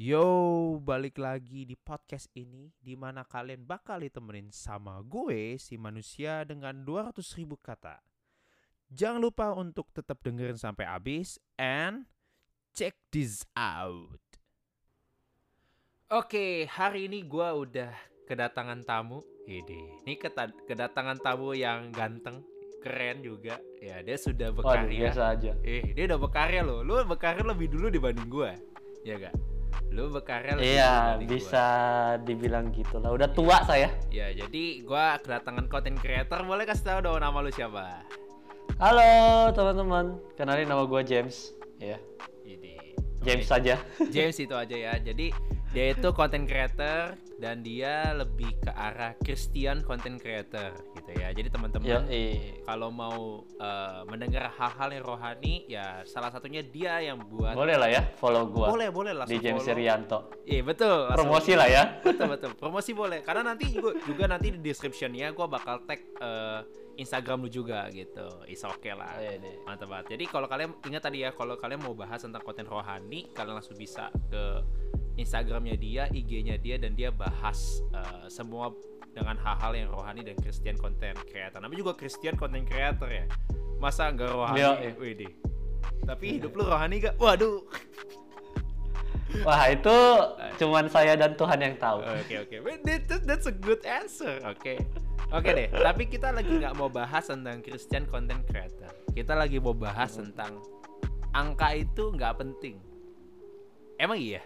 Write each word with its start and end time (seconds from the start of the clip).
Yo, 0.00 0.80
balik 0.80 1.20
lagi 1.20 1.68
di 1.68 1.76
podcast 1.76 2.32
ini 2.32 2.72
di 2.80 2.96
mana 2.96 3.20
kalian 3.20 3.68
bakal 3.68 4.00
ditemenin 4.00 4.48
sama 4.48 4.96
gue 5.04 5.60
si 5.60 5.76
manusia 5.76 6.40
dengan 6.48 6.72
200 6.88 7.20
ribu 7.36 7.60
kata. 7.60 8.00
Jangan 8.88 9.20
lupa 9.20 9.52
untuk 9.52 9.92
tetap 9.92 10.24
dengerin 10.24 10.56
sampai 10.56 10.88
habis 10.88 11.36
and 11.60 12.08
check 12.72 12.96
this 13.12 13.44
out. 13.52 14.24
Oke, 16.08 16.64
hari 16.64 17.04
ini 17.04 17.20
gue 17.20 17.48
udah 17.52 17.92
kedatangan 18.24 18.80
tamu. 18.88 19.20
Ini, 19.44 20.08
ini 20.08 20.16
kedatangan 20.64 21.20
tamu 21.20 21.52
yang 21.52 21.92
ganteng, 21.92 22.40
keren 22.80 23.20
juga. 23.20 23.60
Ya, 23.84 24.00
dia 24.00 24.16
sudah 24.16 24.48
berkarya. 24.48 25.12
biasa 25.12 25.22
aja. 25.28 25.52
Eh, 25.60 25.92
dia 25.92 26.08
udah 26.08 26.16
berkarya 26.16 26.64
loh. 26.64 26.80
Lu 26.80 26.96
berkarya 27.04 27.44
lebih 27.44 27.68
dulu 27.68 27.92
dibanding 27.92 28.32
gue. 28.32 28.52
Ya 29.04 29.20
gak? 29.20 29.49
Lu 29.90 30.06
berkarya 30.08 30.54
lebih 30.54 30.66
Iya, 30.70 30.90
dibanding 30.90 31.26
gua. 31.26 31.34
bisa 31.34 31.64
dibilang 32.22 32.66
gitu 32.70 32.96
lah. 32.98 33.10
Udah 33.10 33.28
tua 33.30 33.62
saya. 33.66 33.90
Ya, 34.08 34.30
jadi 34.30 34.64
gua 34.82 35.18
kedatangan 35.18 35.66
content 35.66 35.98
creator. 35.98 36.42
Boleh 36.42 36.62
kasih 36.62 36.84
tahu 36.86 36.98
dong 37.02 37.18
nama 37.18 37.38
lu 37.42 37.50
siapa? 37.50 38.06
Halo 38.78 39.50
teman-teman, 39.52 40.16
kenalin 40.34 40.64
nama 40.64 40.88
gue 40.88 41.02
James. 41.04 41.52
Ya, 41.76 42.00
Ini. 42.42 42.96
James 43.20 43.44
saja. 43.44 43.76
James 44.08 44.36
itu 44.36 44.54
aja 44.56 44.72
ya. 44.72 44.96
Jadi 44.96 45.36
dia 45.70 45.94
itu 45.94 46.10
content 46.10 46.50
creator 46.50 47.14
dan 47.38 47.62
dia 47.62 48.10
lebih 48.12 48.58
ke 48.58 48.74
arah 48.74 49.14
Christian 49.22 49.86
content 49.86 50.18
creator 50.18 50.74
gitu 50.98 51.10
ya. 51.14 51.30
Jadi 51.30 51.46
Ya, 51.46 51.54
teman-teman 51.54 52.02
eh, 52.10 52.58
kalau 52.66 52.90
mau 52.90 53.46
eh, 53.46 54.02
mendengar 54.10 54.50
hal-hal 54.50 54.88
yang 54.92 55.04
rohani 55.06 55.64
ya 55.70 56.02
salah 56.04 56.28
satunya 56.28 56.60
dia 56.60 56.98
yang 57.00 57.22
buat 57.22 57.54
boleh 57.54 57.78
lah 57.78 57.86
ya 57.88 58.02
follow 58.18 58.50
gue 58.50 58.66
boleh 58.66 58.88
boleh 58.90 59.12
di 59.14 59.18
langsung 59.18 59.40
James. 59.40 59.64
Irianto. 59.66 60.18
Iya 60.44 60.60
betul. 60.66 61.06
Promosi 61.14 61.52
lah 61.54 61.68
ya. 61.70 61.82
betul 62.06 62.26
betul 62.28 62.50
promosi 62.58 62.90
boleh 62.90 63.22
karena 63.22 63.54
nanti 63.54 63.70
juga, 63.70 63.94
juga 64.04 64.24
nanti 64.26 64.50
di 64.50 64.58
descriptionnya 64.58 65.30
gue 65.30 65.46
bakal 65.46 65.86
tag 65.86 66.02
eh, 66.18 66.60
Instagram 66.98 67.46
lu 67.46 67.48
juga 67.48 67.88
gitu 67.88 68.26
is 68.44 68.60
oke 68.60 68.90
lah 68.92 69.16
Iya 69.16 69.40
deh. 69.40 69.54
mantap 69.64 69.88
banget 69.88 70.18
jadi 70.18 70.24
kalau 70.28 70.44
kalian 70.44 70.76
ingat 70.84 71.02
tadi 71.08 71.24
ya 71.24 71.32
kalau 71.32 71.56
kalian 71.56 71.80
mau 71.80 71.96
bahas 71.96 72.20
tentang 72.20 72.44
konten 72.44 72.68
rohani 72.68 73.30
kalian 73.32 73.56
langsung 73.56 73.78
bisa 73.78 74.12
ke 74.28 74.60
Instagramnya 75.18 75.76
dia 75.78 76.06
IG-nya 76.10 76.60
dia 76.60 76.76
dan 76.78 76.94
dia 76.94 77.10
bahas 77.10 77.82
eh, 77.94 78.26
semua 78.30 78.74
dengan 79.10 79.34
hal-hal 79.42 79.72
yang 79.74 79.88
rohani 79.90 80.22
dan 80.22 80.38
Christian 80.38 80.78
content 80.78 81.18
creator 81.26 81.58
namanya 81.58 81.82
juga 81.82 81.94
Christian 81.98 82.38
content 82.38 82.66
creator 82.66 83.10
ya 83.10 83.26
masa 83.82 84.06
nggak 84.12 84.30
rohani 84.30 84.60
Iya, 84.60 84.70
tapi 86.06 86.38
hidup 86.38 86.52
lu 86.54 86.62
rohani 86.68 87.02
gak 87.02 87.16
waduh 87.18 87.64
Wah 89.46 89.70
itu 89.70 89.98
cuman 90.58 90.90
saya 90.90 91.14
dan 91.14 91.38
Tuhan 91.38 91.62
yang 91.62 91.78
tahu. 91.78 92.02
Oke 92.02 92.34
oke, 92.42 92.54
that's 93.22 93.46
a 93.46 93.54
good 93.54 93.78
answer. 93.86 94.42
Oke, 94.42 94.82
oke 95.30 95.46
deh. 95.46 95.70
Tapi 95.70 96.10
kita 96.10 96.34
lagi 96.34 96.50
nggak 96.50 96.74
mau 96.74 96.90
bahas 96.90 97.30
tentang 97.30 97.62
Christian 97.62 98.10
content 98.10 98.42
creator. 98.50 98.90
Kita 99.14 99.38
lagi 99.38 99.62
mau 99.62 99.70
bahas 99.70 100.18
tentang 100.18 100.58
angka 101.30 101.78
itu 101.78 102.10
nggak 102.10 102.42
penting. 102.42 102.82
Emang 104.02 104.18
iya? 104.18 104.42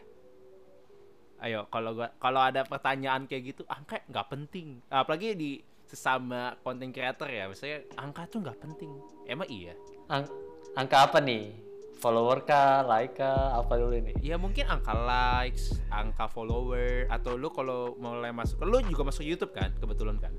Ayo, 1.44 1.68
kalau 1.68 1.92
gua 1.92 2.08
kalau 2.16 2.40
ada 2.40 2.64
pertanyaan 2.64 3.28
kayak 3.28 3.52
gitu, 3.52 3.62
angka 3.68 4.00
nggak 4.08 4.32
penting. 4.32 4.80
Apalagi 4.88 5.36
di 5.36 5.50
sesama 5.84 6.56
content 6.64 6.88
creator 6.88 7.28
ya, 7.28 7.44
misalnya 7.44 7.84
angka 8.00 8.24
tuh 8.32 8.40
nggak 8.40 8.58
penting. 8.64 8.88
Emang 9.28 9.44
iya? 9.52 9.76
Ang- 10.08 10.32
angka 10.72 11.04
apa 11.04 11.20
nih? 11.20 11.52
Follower 12.00 12.44
kah, 12.44 12.84
like 12.84 13.20
kah, 13.20 13.60
apa 13.60 13.76
dulu 13.76 13.96
ini? 13.96 14.12
Ya 14.24 14.40
mungkin 14.40 14.68
angka 14.68 14.92
likes, 14.92 15.80
angka 15.88 16.28
follower, 16.28 17.08
atau 17.08 17.36
lu 17.36 17.48
kalau 17.48 17.96
mulai 17.96 18.28
masuk, 18.28 18.60
lu 18.64 18.80
juga 18.84 19.08
masuk 19.08 19.24
YouTube 19.24 19.56
kan, 19.56 19.72
kebetulan 19.80 20.20
kan? 20.20 20.32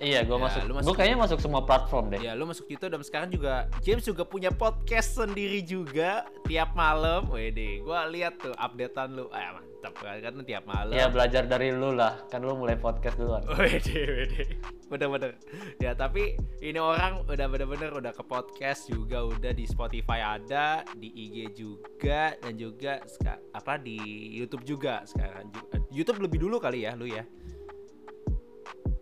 Iya, 0.00 0.24
gue 0.24 0.32
Ya, 0.32 0.40
masuk. 0.40 0.60
masuk- 0.72 0.86
Gue 0.88 0.94
kayaknya 0.96 1.18
masuk 1.20 1.38
semua 1.44 1.60
platform 1.68 2.08
deh. 2.08 2.20
Ya, 2.24 2.32
lu 2.32 2.48
masuk 2.48 2.64
YouTube 2.72 2.88
dan 2.96 3.04
sekarang 3.04 3.28
juga 3.28 3.68
James 3.84 4.00
juga 4.00 4.24
punya 4.24 4.48
podcast 4.48 5.20
sendiri 5.20 5.60
juga 5.60 6.24
tiap 6.48 6.72
malam. 6.72 7.28
Wede, 7.28 7.84
gua 7.84 8.08
lihat 8.08 8.40
tuh 8.40 8.56
updatean 8.56 9.12
lu. 9.12 9.28
Ah, 9.28 9.60
mantap 9.60 9.92
kan 10.00 10.16
kan 10.16 10.40
tiap 10.40 10.64
malam. 10.64 10.96
Ya 10.96 11.04
belajar 11.12 11.44
dari 11.44 11.68
lu 11.76 11.92
lah, 11.92 12.16
kan 12.32 12.40
lu 12.40 12.56
mulai 12.56 12.80
podcast 12.80 13.20
duluan. 13.20 13.44
Wede, 13.60 14.00
wede. 14.08 14.42
Bener-bener. 14.88 15.36
Ya, 15.76 15.92
tapi 15.92 16.32
ini 16.64 16.80
orang 16.80 17.28
udah 17.28 17.46
bener-bener 17.52 17.92
udah 17.92 18.16
ke 18.16 18.24
podcast 18.24 18.88
juga, 18.88 19.20
udah 19.20 19.52
di 19.52 19.68
Spotify 19.68 20.40
ada, 20.40 20.80
di 20.96 21.12
IG 21.12 21.52
juga 21.52 22.32
dan 22.40 22.56
juga 22.56 23.04
apa 23.52 23.76
di 23.76 24.00
YouTube 24.32 24.64
juga 24.64 25.04
sekarang. 25.04 25.52
Eh, 25.76 25.80
YouTube 25.92 26.24
lebih 26.24 26.40
dulu 26.40 26.56
kali 26.56 26.88
ya 26.88 26.96
lu 26.96 27.04
ya. 27.04 27.20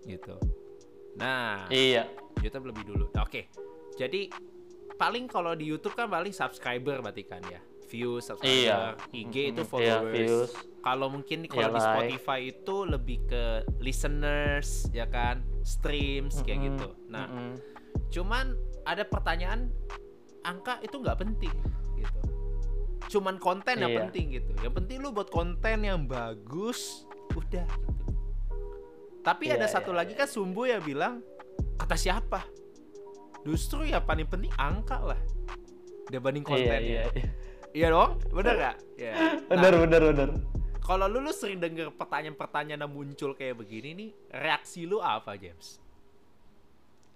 Gitu. 0.02 0.34
Nah, 1.18 1.66
Iya. 1.68 2.06
YouTube 2.38 2.70
lebih 2.70 2.84
dulu. 2.86 3.04
Nah, 3.12 3.26
Oke. 3.26 3.50
Jadi 3.98 4.30
paling 4.94 5.26
kalau 5.26 5.54
di 5.54 5.66
YouTube 5.66 5.94
kan 5.94 6.06
paling 6.06 6.30
subscriber 6.30 7.02
berarti 7.02 7.26
kan 7.26 7.42
ya. 7.46 7.58
Views, 7.88 8.28
subscriber, 8.28 8.94
Iya. 9.00 9.16
IG 9.16 9.34
itu 9.50 9.62
followers. 9.64 10.04
Iya, 10.04 10.12
views. 10.12 10.50
Kalau 10.78 11.08
mungkin 11.08 11.48
kalau 11.48 11.58
Iya, 11.58 11.68
di 11.68 11.80
like. 11.80 11.86
Spotify 11.88 12.40
itu 12.46 12.76
lebih 12.84 13.18
ke 13.26 13.44
listeners 13.80 14.86
ya 14.92 15.08
kan, 15.08 15.40
streams 15.64 16.44
kayak 16.44 16.58
Mm-mm. 16.60 16.68
gitu. 16.76 16.88
Nah, 17.08 17.26
Mm-mm. 17.26 17.52
cuman 18.08 18.52
ada 18.84 19.02
pertanyaan 19.02 19.72
angka 20.44 20.78
itu 20.80 21.00
nggak 21.00 21.18
penting 21.18 21.54
gitu. 21.96 22.20
Cuman 23.08 23.40
konten 23.40 23.80
yang 23.80 23.90
Iya. 23.90 24.00
penting 24.06 24.26
gitu. 24.36 24.52
Yang 24.60 24.74
penting 24.78 24.96
lu 25.00 25.08
buat 25.10 25.32
konten 25.32 25.78
yang 25.80 26.04
bagus, 26.04 27.08
udah 27.32 27.64
gitu. 27.64 27.97
Tapi 29.20 29.50
Iya, 29.50 29.58
ada 29.58 29.66
satu 29.68 29.90
iya, 29.92 29.98
lagi 30.04 30.12
kan 30.14 30.26
Sumbu 30.26 30.64
ya 30.64 30.78
bilang 30.78 31.20
kata 31.76 31.94
siapa? 31.94 32.46
Justru 33.42 33.84
ya 33.84 34.00
paling 34.00 34.26
penting 34.26 34.52
angka 34.54 34.98
lah 35.00 35.20
dibanding 36.06 36.44
Iya, 36.44 36.50
kontennya. 36.50 36.78
iya, 36.80 37.02
Iya, 37.12 37.28
iya. 37.76 37.88
dong, 37.92 38.16
bener 38.32 38.54
gak? 38.56 38.76
Bener, 39.50 39.72
Nah, 39.72 39.80
bener, 39.84 40.02
bener. 40.12 40.28
kalau 40.80 41.04
lu, 41.04 41.20
lu 41.20 41.30
sering 41.30 41.60
denger 41.60 41.92
pertanyaan-pertanyaan 41.92 42.80
yang 42.82 42.92
muncul 42.92 43.36
kayak 43.36 43.60
begini 43.60 43.88
nih, 43.94 44.10
reaksi 44.32 44.88
lu 44.88 44.98
apa 44.98 45.36
James? 45.36 45.78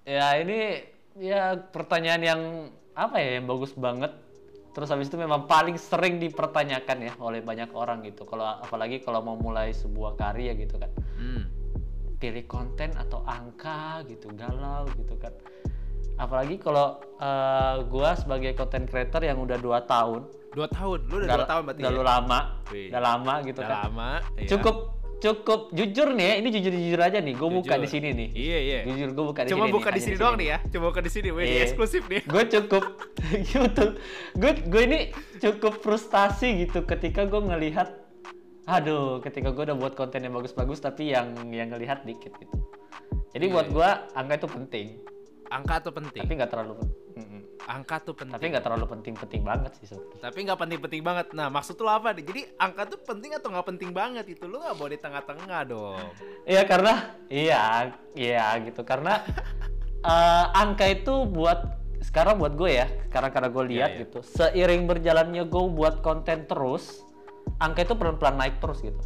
Ya 0.03 0.35
ini 0.37 0.83
ya 1.17 1.55
pertanyaan 1.57 2.23
yang 2.23 2.41
apa 2.93 3.17
ya 3.19 3.39
yang 3.41 3.47
bagus 3.47 3.73
banget. 3.73 4.13
Terus 4.73 4.89
habis 4.89 5.09
itu 5.09 5.21
memang 5.21 5.45
paling 5.45 5.77
sering 5.77 6.17
dipertanyakan 6.17 6.99
ya 7.01 7.13
oleh 7.21 7.45
banyak 7.45 7.69
orang 7.73 8.01
gitu. 8.03 8.25
Kalau 8.25 8.45
apalagi 8.45 9.05
kalau 9.05 9.21
mau 9.21 9.37
mulai 9.37 9.71
sebuah 9.71 10.17
karya 10.17 10.57
gitu 10.57 10.81
kan. 10.81 10.89
Hmm. 11.17 11.45
Pilih 12.23 12.47
konten 12.47 12.95
atau 12.95 13.27
angka 13.27 13.81
gitu, 14.07 14.31
galau 14.33 14.87
gitu 14.95 15.19
kan. 15.19 15.35
Apalagi 16.15 16.55
kalau 16.57 17.03
eh, 17.19 17.83
gua 17.85 18.15
sebagai 18.15 18.55
content 18.55 18.87
creator 18.87 19.19
yang 19.21 19.37
udah 19.37 19.59
dua 19.59 19.83
tahun, 19.83 20.23
Dua 20.53 20.69
tahun, 20.69 21.09
lu 21.09 21.17
udah 21.19 21.35
dua 21.35 21.49
tahun 21.49 21.63
berarti 21.65 21.81
udah 21.81 21.93
ya? 21.97 22.05
lama, 22.07 22.39
Wih. 22.69 22.89
udah 22.93 23.03
lama 23.03 23.35
gitu 23.43 23.59
Udah 23.59 23.67
kan. 23.67 23.79
lama. 23.83 24.11
iya. 24.37 24.47
Cukup 24.47 24.77
cukup 25.19 25.61
jujur 25.71 26.09
nih 26.13 26.27
ya, 26.27 26.35
ini 26.37 26.49
jujur 26.53 26.73
jujur 26.73 27.01
aja 27.01 27.19
nih. 27.19 27.35
Gue 27.35 27.49
buka 27.49 27.75
di 27.75 27.89
sini 27.89 28.09
nih. 28.13 28.29
Iya, 28.31 28.59
iya. 28.61 28.79
Jujur 28.85 29.09
gue 29.11 29.25
buka 29.25 29.41
di 29.43 29.49
Cuma 29.49 29.65
sini. 29.65 29.73
buka 29.73 29.89
di 29.89 30.01
sini 30.01 30.15
doang 30.15 30.37
nih 30.37 30.49
ya. 30.51 30.59
Cuma 30.69 30.85
buka 30.91 31.01
di 31.01 31.09
sini, 31.09 31.29
weh, 31.31 31.47
Iya. 31.49 31.59
eksklusif 31.65 32.03
nih. 32.05 32.21
gue 32.23 32.43
cukup 32.51 32.85
gitu 33.49 33.85
gue 34.37 34.51
gue 34.63 34.83
ini 34.85 34.99
cukup 35.39 35.79
frustasi 35.79 36.67
gitu 36.67 36.85
ketika 36.85 37.25
gue 37.25 37.39
ngelihat 37.41 38.02
aduh 38.65 39.19
ketika 39.19 39.51
gue 39.51 39.65
udah 39.65 39.75
buat 39.75 39.95
konten 39.95 40.23
yang 40.23 40.33
bagus-bagus 40.33 40.79
tapi 40.79 41.11
yang 41.11 41.35
yang 41.49 41.69
ngelihat 41.69 42.03
dikit 42.03 42.31
gitu 42.37 42.57
jadi 43.33 43.45
Iya, 43.45 43.53
buat 43.53 43.67
iya. 43.67 43.75
gue 43.75 43.89
angka 44.15 44.35
itu 44.37 44.49
penting 44.49 44.89
Angka 45.49 45.85
tuh 45.85 45.93
penting. 45.93 46.17
tapi 46.19 46.33
nggak 46.33 46.49
terlalu 46.49 46.81
Mm-mm. 47.13 47.41
Angka 47.63 48.01
tuh 48.01 48.17
penting. 48.17 48.33
tapi 48.33 48.47
nggak 48.49 48.65
terlalu 48.65 48.89
penting-penting 48.89 49.45
banget 49.45 49.73
sih 49.77 49.85
sebenarnya 49.85 50.21
Tapi 50.25 50.39
nggak 50.43 50.59
penting-penting 50.59 51.03
banget. 51.05 51.27
Nah, 51.31 51.47
maksud 51.47 51.77
lu 51.77 51.87
apa 51.87 52.09
nih? 52.11 52.25
Jadi 52.25 52.41
angka 52.57 52.89
tuh 52.89 52.99
penting 52.99 53.37
atau 53.37 53.53
nggak 53.53 53.67
penting 53.69 53.91
banget 53.93 54.25
itu? 54.27 54.49
Lu 54.49 54.57
nggak 54.57 54.73
boleh 54.75 54.97
di 54.97 55.03
tengah-tengah 55.05 55.61
dong. 55.69 56.01
Iya 56.43 56.65
karena 56.65 56.95
iya 57.29 57.63
iya 58.17 58.47
gitu 58.65 58.81
karena 58.81 59.21
eh, 60.09 60.47
angka 60.57 60.89
itu 60.89 61.29
buat 61.29 61.61
sekarang 62.01 62.41
buat 62.41 62.57
gue 62.57 62.71
ya 62.73 62.87
sekarang 63.13 63.31
karena 63.31 63.49
gue 63.53 63.65
lihat 63.69 63.91
Iya, 63.93 63.95
iya. 63.95 64.03
gitu 64.09 64.19
seiring 64.25 64.83
berjalannya 64.89 65.45
gue 65.45 65.65
buat 65.71 66.01
konten 66.01 66.49
terus 66.49 67.05
angka 67.57 67.83
itu 67.83 67.95
pelan-pelan 67.95 68.37
naik 68.37 68.59
terus 68.59 68.81
gitu 68.81 68.99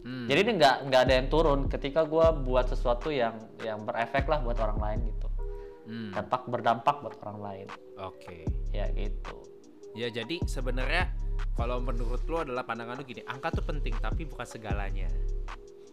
Hmm. 0.00 0.24
jadi 0.24 0.40
ini 0.40 0.52
nggak 0.56 0.76
nggak 0.86 1.00
ada 1.02 1.14
yang 1.14 1.28
turun 1.28 1.60
ketika 1.66 2.02
gue 2.02 2.22
buat 2.40 2.64
sesuatu 2.64 3.10
yang 3.10 3.36
yang 3.60 3.82
berefek 3.82 4.24
lah 4.24 4.40
buat 4.40 4.56
orang 4.56 4.78
lain 4.78 4.98
gitu 5.06 5.28
Hmm. 5.82 6.10
dampak 6.10 6.46
berdampak 6.46 6.96
buat 7.00 7.16
orang 7.20 7.38
lain 7.42 7.66
Oke. 7.98 8.46
ya 8.70 8.86
gitu 8.90 9.44
Ya 9.90 10.06
jadi 10.06 10.38
sebenarnya 10.40 11.10
kalau 11.52 11.82
menurut 11.82 12.22
lu 12.24 12.38
adalah 12.38 12.62
pandangan 12.62 12.94
lu 12.94 13.04
gini, 13.04 13.26
angka 13.26 13.50
tuh 13.50 13.66
penting 13.66 13.90
tapi 13.98 14.22
bukan 14.22 14.46
segalanya. 14.46 15.10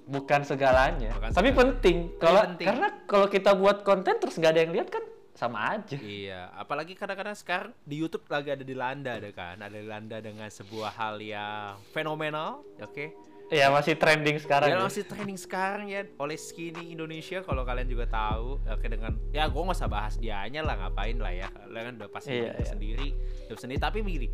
bukan 0.05 0.41
segalanya 0.41 1.11
Bukan 1.11 1.29
tapi 1.29 1.49
segalanya. 1.49 1.57
penting 1.57 1.97
kalau 2.15 2.41
penting. 2.45 2.67
karena 2.69 2.87
kalau 3.03 3.27
kita 3.27 3.51
buat 3.53 3.77
konten 3.81 4.15
terus 4.15 4.37
nggak 4.37 4.51
ada 4.51 4.61
yang 4.61 4.71
lihat 4.71 4.87
kan 4.87 5.03
sama 5.37 5.77
aja. 5.77 6.01
Iya, 6.01 6.49
apalagi 6.57 6.97
kadang-kadang 6.97 7.37
sekarang 7.37 7.73
di 7.85 8.01
YouTube 8.01 8.25
lagi 8.25 8.49
ada 8.49 8.65
dilanda 8.65 9.21
ada 9.21 9.29
kan, 9.29 9.61
ada 9.61 9.77
dilanda 9.77 10.17
dengan 10.17 10.49
sebuah 10.49 10.97
hal 10.97 11.21
yang 11.21 11.77
fenomenal, 11.93 12.65
oke? 12.81 13.13
Iya 13.47 13.71
masih 13.71 13.95
trending 13.95 14.43
sekarang. 14.43 14.75
Ya 14.75 14.75
ya. 14.75 14.83
masih 14.83 15.03
trending 15.07 15.39
sekarang 15.39 15.87
ya 15.87 16.03
oleh 16.19 16.35
Skinny 16.35 16.91
Indonesia 16.91 17.39
kalau 17.47 17.63
kalian 17.63 17.87
juga 17.87 18.03
tahu 18.11 18.59
oke 18.59 18.85
dengan 18.91 19.15
ya 19.31 19.47
gue 19.47 19.61
nggak 19.63 19.79
usah 19.79 19.87
bahas 19.87 20.19
dianya 20.19 20.59
lah 20.67 20.75
ngapain 20.75 21.15
lah 21.15 21.31
ya 21.31 21.47
kalian 21.47 21.83
kan 21.87 21.93
udah 21.95 22.09
pasti 22.11 22.35
Iya, 22.43 22.59
iya. 22.59 22.67
sendiri 22.67 23.07
hidup 23.47 23.55
sendiri 23.55 23.79
tapi 23.79 24.03
begini 24.03 24.27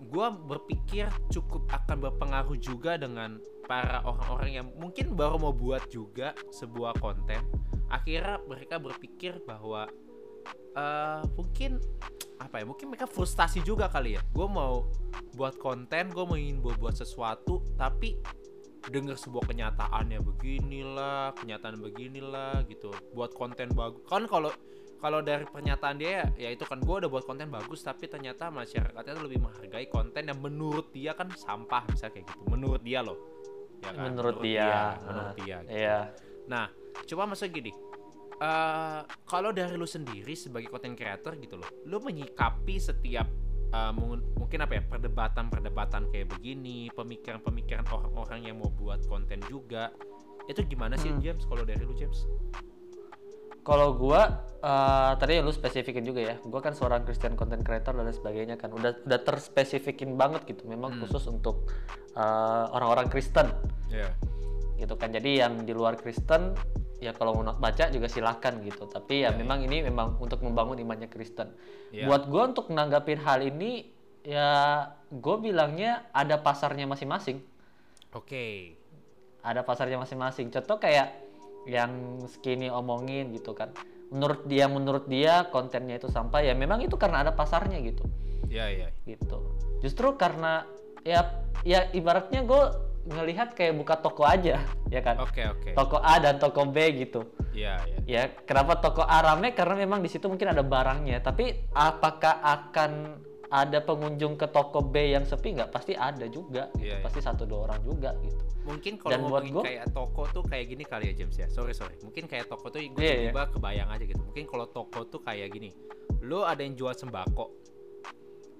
gue 0.00 0.26
berpikir 0.48 1.12
cukup 1.28 1.68
akan 1.68 2.08
berpengaruh 2.08 2.56
juga 2.56 2.96
dengan 2.96 3.36
para 3.68 4.00
orang-orang 4.08 4.64
yang 4.64 4.66
mungkin 4.80 5.12
baru 5.12 5.36
mau 5.36 5.52
buat 5.52 5.84
juga 5.92 6.32
sebuah 6.48 6.96
konten 7.04 7.44
akhirnya 7.92 8.40
mereka 8.48 8.80
berpikir 8.80 9.44
bahwa 9.44 9.92
eh 10.78 11.20
mungkin 11.34 11.82
apa 12.38 12.62
ya 12.62 12.64
mungkin 12.64 12.86
mereka 12.94 13.10
frustasi 13.10 13.60
juga 13.66 13.90
kali 13.90 14.14
ya 14.14 14.22
gue 14.22 14.46
mau 14.46 14.86
buat 15.34 15.58
konten 15.58 16.14
gue 16.14 16.24
mau 16.24 16.38
ingin 16.38 16.62
buat 16.62 16.78
buat 16.78 16.94
sesuatu 16.94 17.66
tapi 17.74 18.14
dengar 18.88 19.18
sebuah 19.18 19.44
kenyataannya 19.50 20.22
beginilah 20.22 21.34
kenyataan 21.34 21.82
beginilah 21.82 22.62
gitu 22.70 22.94
buat 23.12 23.34
konten 23.34 23.74
bagus 23.74 24.00
kan 24.06 24.24
kalau 24.30 24.54
kalau 24.98 25.22
dari 25.22 25.46
pernyataan 25.46 25.94
dia 25.94 26.10
ya, 26.10 26.26
ya 26.34 26.48
itu 26.54 26.66
kan 26.66 26.82
gue 26.82 26.94
udah 27.06 27.10
buat 27.10 27.26
konten 27.26 27.50
bagus 27.50 27.82
tapi 27.86 28.06
ternyata 28.06 28.50
masyarakatnya 28.50 29.12
tuh 29.18 29.24
lebih 29.26 29.42
menghargai 29.42 29.86
konten 29.90 30.30
yang 30.30 30.38
menurut 30.38 30.90
dia 30.94 31.14
kan 31.14 31.30
sampah 31.34 31.86
bisa 31.90 32.10
kayak 32.10 32.26
gitu 32.26 32.42
menurut 32.50 32.82
dia 32.82 33.02
loh 33.02 33.18
ya 33.82 33.90
kan? 33.94 34.10
menurut, 34.10 34.36
dia. 34.42 34.98
menurut 35.06 35.30
Ah, 35.30 35.34
dia 35.38 35.56
gitu. 35.62 35.70
Iya. 35.74 35.98
Nah, 36.48 36.66
coba 37.06 37.22
maksud 37.30 37.48
gini. 37.52 37.72
Eh 38.38 39.00
kalau 39.26 39.50
dari 39.50 39.74
lu 39.74 39.82
sendiri 39.82 40.32
sebagai 40.32 40.70
content 40.70 40.94
creator 40.94 41.34
gitu 41.36 41.58
loh, 41.58 41.68
lu 41.84 41.98
menyikapi 41.98 42.78
setiap 42.78 43.26
mung- 43.92 44.24
mungkin 44.32 44.64
apa 44.64 44.80
ya 44.80 44.82
perdebatan-perdebatan 44.86 46.08
kayak 46.08 46.32
begini, 46.32 46.88
pemikiran-pemikiran 46.96 47.84
orang-orang 47.84 48.48
yang 48.48 48.56
mau 48.56 48.72
buat 48.72 49.04
konten 49.04 49.44
juga, 49.44 49.92
itu 50.48 50.64
gimana 50.64 50.96
sih 50.96 51.12
Hmm. 51.12 51.20
James? 51.20 51.44
Kalau 51.44 51.68
dari 51.68 51.82
lu 51.84 51.92
James? 51.92 52.24
Kalau 53.60 53.92
gua 53.92 54.48
eh, 54.58 55.12
tadi 55.20 55.38
lu 55.38 55.52
spesifikin 55.52 56.02
juga 56.02 56.18
ya. 56.24 56.34
Gua 56.40 56.58
kan 56.58 56.72
seorang 56.72 57.04
Christian 57.04 57.36
content 57.36 57.60
creator 57.60 57.92
dan 57.92 58.08
sebagainya 58.08 58.56
kan. 58.56 58.72
Udah 58.72 59.04
udah 59.04 59.20
terspesifikin 59.20 60.16
banget 60.16 60.48
gitu. 60.48 60.64
Memang 60.64 60.96
Hmm. 60.96 61.04
khusus 61.04 61.28
untuk 61.28 61.68
orang-orang 62.72 63.06
Kristen 63.06 63.52
Ya. 63.86 64.10
gitu 64.74 64.96
kan. 64.96 65.12
Jadi 65.12 65.38
yang 65.38 65.62
di 65.62 65.70
luar 65.70 65.94
Kristen 65.94 66.56
ya 66.98 67.14
kalau 67.14 67.38
mau 67.38 67.54
baca 67.54 67.90
juga 67.90 68.10
silakan 68.10 68.62
gitu. 68.66 68.86
Tapi 68.90 69.22
ya 69.22 69.30
Ya, 69.30 69.36
memang 69.36 69.62
ini 69.62 69.86
memang 69.86 70.18
untuk 70.18 70.42
membangun 70.42 70.78
imannya 70.78 71.06
Kristen. 71.06 71.54
Ya. 71.94 72.10
Buat 72.10 72.26
gua 72.26 72.50
untuk 72.50 72.70
menanggapin 72.70 73.22
hal 73.22 73.44
ini 73.44 73.98
ya 74.28 74.48
gue 75.08 75.36
bilangnya 75.40 76.04
ada 76.12 76.36
pasarnya 76.42 76.84
masing-masing. 76.84 77.40
Oke. 78.12 78.76
ada 79.38 79.64
pasarnya 79.64 79.96
masing-masing. 79.96 80.50
Contoh 80.52 80.76
kayak 80.76 81.14
yang 81.64 82.20
skinny 82.28 82.68
omongin 82.68 83.32
gitu 83.32 83.54
kan. 83.56 83.72
Menurut 84.12 84.44
dia 84.44 84.68
menurut 84.68 85.08
dia 85.08 85.46
kontennya 85.48 85.96
itu 85.96 86.10
sampah 86.10 86.42
ya 86.44 86.52
memang 86.52 86.84
itu 86.84 86.98
karena 87.00 87.24
ada 87.24 87.32
pasarnya 87.32 87.80
gitu. 87.80 88.04
Ya 88.50 88.68
ya. 88.68 88.92
Gitu. 89.06 89.38
Justru 89.80 90.18
karena 90.20 90.68
ya 91.06 91.44
ya 91.64 91.86
ibaratnya 91.94 92.44
gue 92.44 92.62
ngelihat 93.08 93.52
kayak 93.52 93.72
buka 93.74 93.96
toko 93.96 94.22
aja 94.22 94.60
ya 94.86 95.00
kan. 95.00 95.16
Oke 95.18 95.40
oke. 95.42 95.72
Toko 95.72 95.96
A 95.96 96.16
dan 96.18 96.36
toko 96.36 96.64
B 96.64 96.76
gitu. 96.94 97.24
Ya 97.50 97.80
ya. 97.82 97.98
Ya, 98.06 98.22
kenapa 98.40 98.78
toko 98.78 99.00
A 99.00 99.20
rame? 99.22 99.50
Karena 99.50 99.74
memang 99.74 99.98
di 99.98 100.08
situ 100.08 100.26
mungkin 100.26 100.46
ada 100.46 100.60
barangnya. 100.60 101.18
Tapi 101.18 101.68
apakah 101.70 102.38
akan 102.38 102.92
ada 103.48 103.80
pengunjung 103.80 104.36
ke 104.36 104.44
toko 104.46 104.80
B 104.80 105.10
yang 105.10 105.24
sepi 105.24 105.56
nggak? 105.56 105.68
Pasti 105.68 105.92
ada 105.92 106.28
juga. 106.28 106.68
gitu. 106.70 106.84
Iya, 106.84 106.94
iya. 106.94 107.02
Pasti 107.02 107.20
satu 107.20 107.42
dua 107.42 107.66
orang 107.66 107.80
juga 107.80 108.12
gitu. 108.18 108.36
Mungkin 108.62 108.92
Dan 108.94 109.00
kalau 109.00 109.12
buat 109.26 109.42
ngomongin 109.42 109.52
gua- 109.54 109.64
kayak 109.64 109.86
toko 109.90 110.22
tuh 110.28 110.44
kayak 110.44 110.64
gini 110.68 110.84
kali 110.84 111.04
ya 111.08 111.14
James 111.16 111.34
ya. 111.34 111.48
Sorry 111.48 111.72
sorry. 111.72 111.96
Mungkin 111.98 112.28
kayak 112.28 112.46
toko 112.46 112.68
tuh 112.68 112.80
gue 112.80 112.92
Iya, 112.94 113.14
iya. 113.18 113.30
tiba 113.32 113.48
kebayang 113.48 113.88
aja 113.88 114.04
gitu. 114.04 114.20
Mungkin 114.22 114.44
kalau 114.44 114.68
toko 114.68 115.00
tuh 115.02 115.20
kayak 115.20 115.48
gini. 115.48 115.72
Lu 116.20 116.44
ada 116.44 116.60
yang 116.60 116.76
jual 116.76 116.92
sembako. 116.92 117.56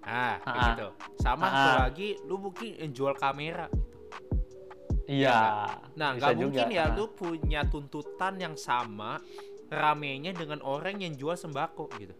Ah, 0.00 0.41
kayak 0.41 0.56
Ah. 0.56 0.69
gitu. 0.73 0.89
Sama 1.19 1.45
Ah. 1.45 1.53
satu 1.53 1.71
lagi 1.83 2.09
lu 2.25 2.41
mungkin 2.41 2.73
yang 2.75 2.91
jual 2.91 3.12
kamera 3.15 3.69
gitu. 3.69 3.85
Iya. 5.08 5.40
Nah, 5.96 6.10
bisa 6.14 6.20
nggak 6.20 6.32
juga. 6.37 6.43
mungkin 6.44 6.66
ya 6.69 6.84
Ah. 6.84 6.94
lu 6.94 7.05
punya 7.10 7.60
tuntutan 7.64 8.37
yang 8.37 8.55
sama 8.55 9.16
ramenya 9.69 10.32
dengan 10.32 10.60
orang 10.60 11.00
yang 11.00 11.16
jual 11.16 11.32
sembako 11.32 11.88
gitu. 11.96 12.14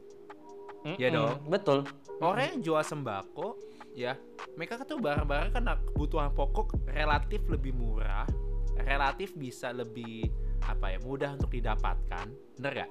Iya 0.97 1.09
Mm-mm, 1.11 1.17
dong. 1.17 1.37
Betul. 1.47 1.79
Orang 2.19 2.45
yang 2.49 2.61
jual 2.65 2.81
sembako 2.81 3.61
ya, 3.93 4.17
mereka 4.55 4.81
tuh 4.83 4.97
barang-barang 4.97 5.51
kan 5.53 5.65
kebutuhan 5.93 6.31
pokok 6.33 6.89
relatif 6.89 7.45
lebih 7.45 7.75
murah, 7.75 8.25
relatif 8.79 9.35
bisa 9.35 9.69
lebih 9.69 10.31
apa 10.65 10.95
ya 10.95 10.99
mudah 11.03 11.35
untuk 11.35 11.51
didapatkan, 11.51 12.27
bener 12.57 12.73
gak? 12.87 12.91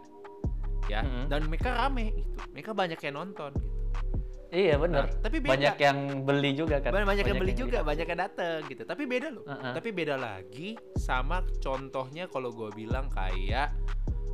Ya, 0.87 1.01
Mm-mm. 1.01 1.25
dan 1.27 1.47
mereka 1.47 1.73
rame 1.73 2.11
gitu, 2.13 2.31
mereka 2.53 2.71
banyak 2.71 2.99
yang 3.01 3.15
nonton 3.17 3.51
gitu. 3.55 3.76
Iya 4.47 4.75
benar. 4.77 5.11
Nah, 5.11 5.19
tapi 5.19 5.37
beda. 5.37 5.51
banyak 5.53 5.75
yang 5.77 5.97
beli 6.23 6.51
juga 6.53 6.79
kan. 6.79 6.91
banyak, 6.95 7.25
yang 7.25 7.35
beli 7.35 7.51
juga, 7.51 7.83
lihat. 7.83 7.87
banyak 7.87 8.07
yang 8.07 8.19
dateng 8.21 8.59
gitu. 8.65 8.83
Tapi 8.83 9.03
beda 9.03 9.27
loh. 9.29 9.43
Uh-uh. 9.43 9.73
Tapi 9.75 9.89
beda 9.91 10.15
lagi 10.15 10.69
sama 10.95 11.43
contohnya 11.59 12.25
kalau 12.25 12.49
gue 12.49 12.71
bilang 12.71 13.11
kayak 13.11 13.75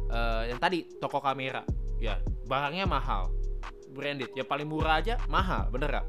eh, 0.07 0.43
yang 0.47 0.59
tadi 0.59 0.85
toko 0.97 1.17
kamera, 1.17 1.65
ya 1.97 2.17
barangnya 2.45 2.85
mahal, 2.85 3.33
branded, 3.89 4.29
ya 4.33 4.45
paling 4.45 4.65
murah 4.65 5.01
aja 5.01 5.17
mahal, 5.25 5.69
bener 5.69 5.89
gak? 5.91 6.07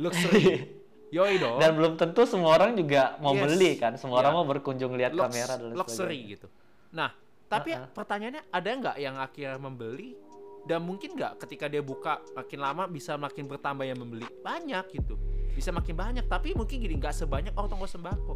Luxury, 0.00 0.72
yoi 1.16 1.36
dong. 1.36 1.60
Dan 1.60 1.76
belum 1.76 2.00
tentu 2.00 2.24
semua 2.24 2.56
orang 2.56 2.72
juga 2.72 3.20
mau 3.20 3.36
Yes. 3.36 3.44
beli 3.44 3.70
kan. 3.76 4.00
Semua 4.00 4.24
orang 4.24 4.32
Ya. 4.32 4.38
mau 4.40 4.46
berkunjung 4.48 4.96
lihat 4.96 5.12
Lux- 5.12 5.28
kamera 5.28 5.60
dan 5.60 5.76
luxury 5.76 5.92
sebagainya. 6.16 6.32
gitu. 6.32 6.46
Nah, 6.92 7.10
tapi 7.46 7.76
Uh-uh. 7.76 7.92
pertanyaannya 7.92 8.42
ada 8.48 8.68
nggak 8.72 8.96
yang 8.96 9.16
akhirnya 9.16 9.60
membeli 9.60 10.16
dan 10.62 10.86
mungkin 10.86 11.18
nggak 11.18 11.42
ketika 11.42 11.66
dia 11.66 11.82
buka 11.82 12.22
makin 12.38 12.58
lama 12.62 12.86
bisa 12.86 13.18
makin 13.18 13.50
bertambah 13.50 13.82
yang 13.82 13.98
membeli. 13.98 14.26
Banyak 14.42 14.94
gitu. 14.94 15.18
Bisa 15.52 15.74
makin 15.74 15.98
banyak. 15.98 16.24
Tapi 16.30 16.54
mungkin 16.54 16.78
gini 16.78 16.94
nggak 16.96 17.14
sebanyak 17.14 17.52
orang 17.58 17.70
toko 17.70 17.86
sembako. 17.86 18.34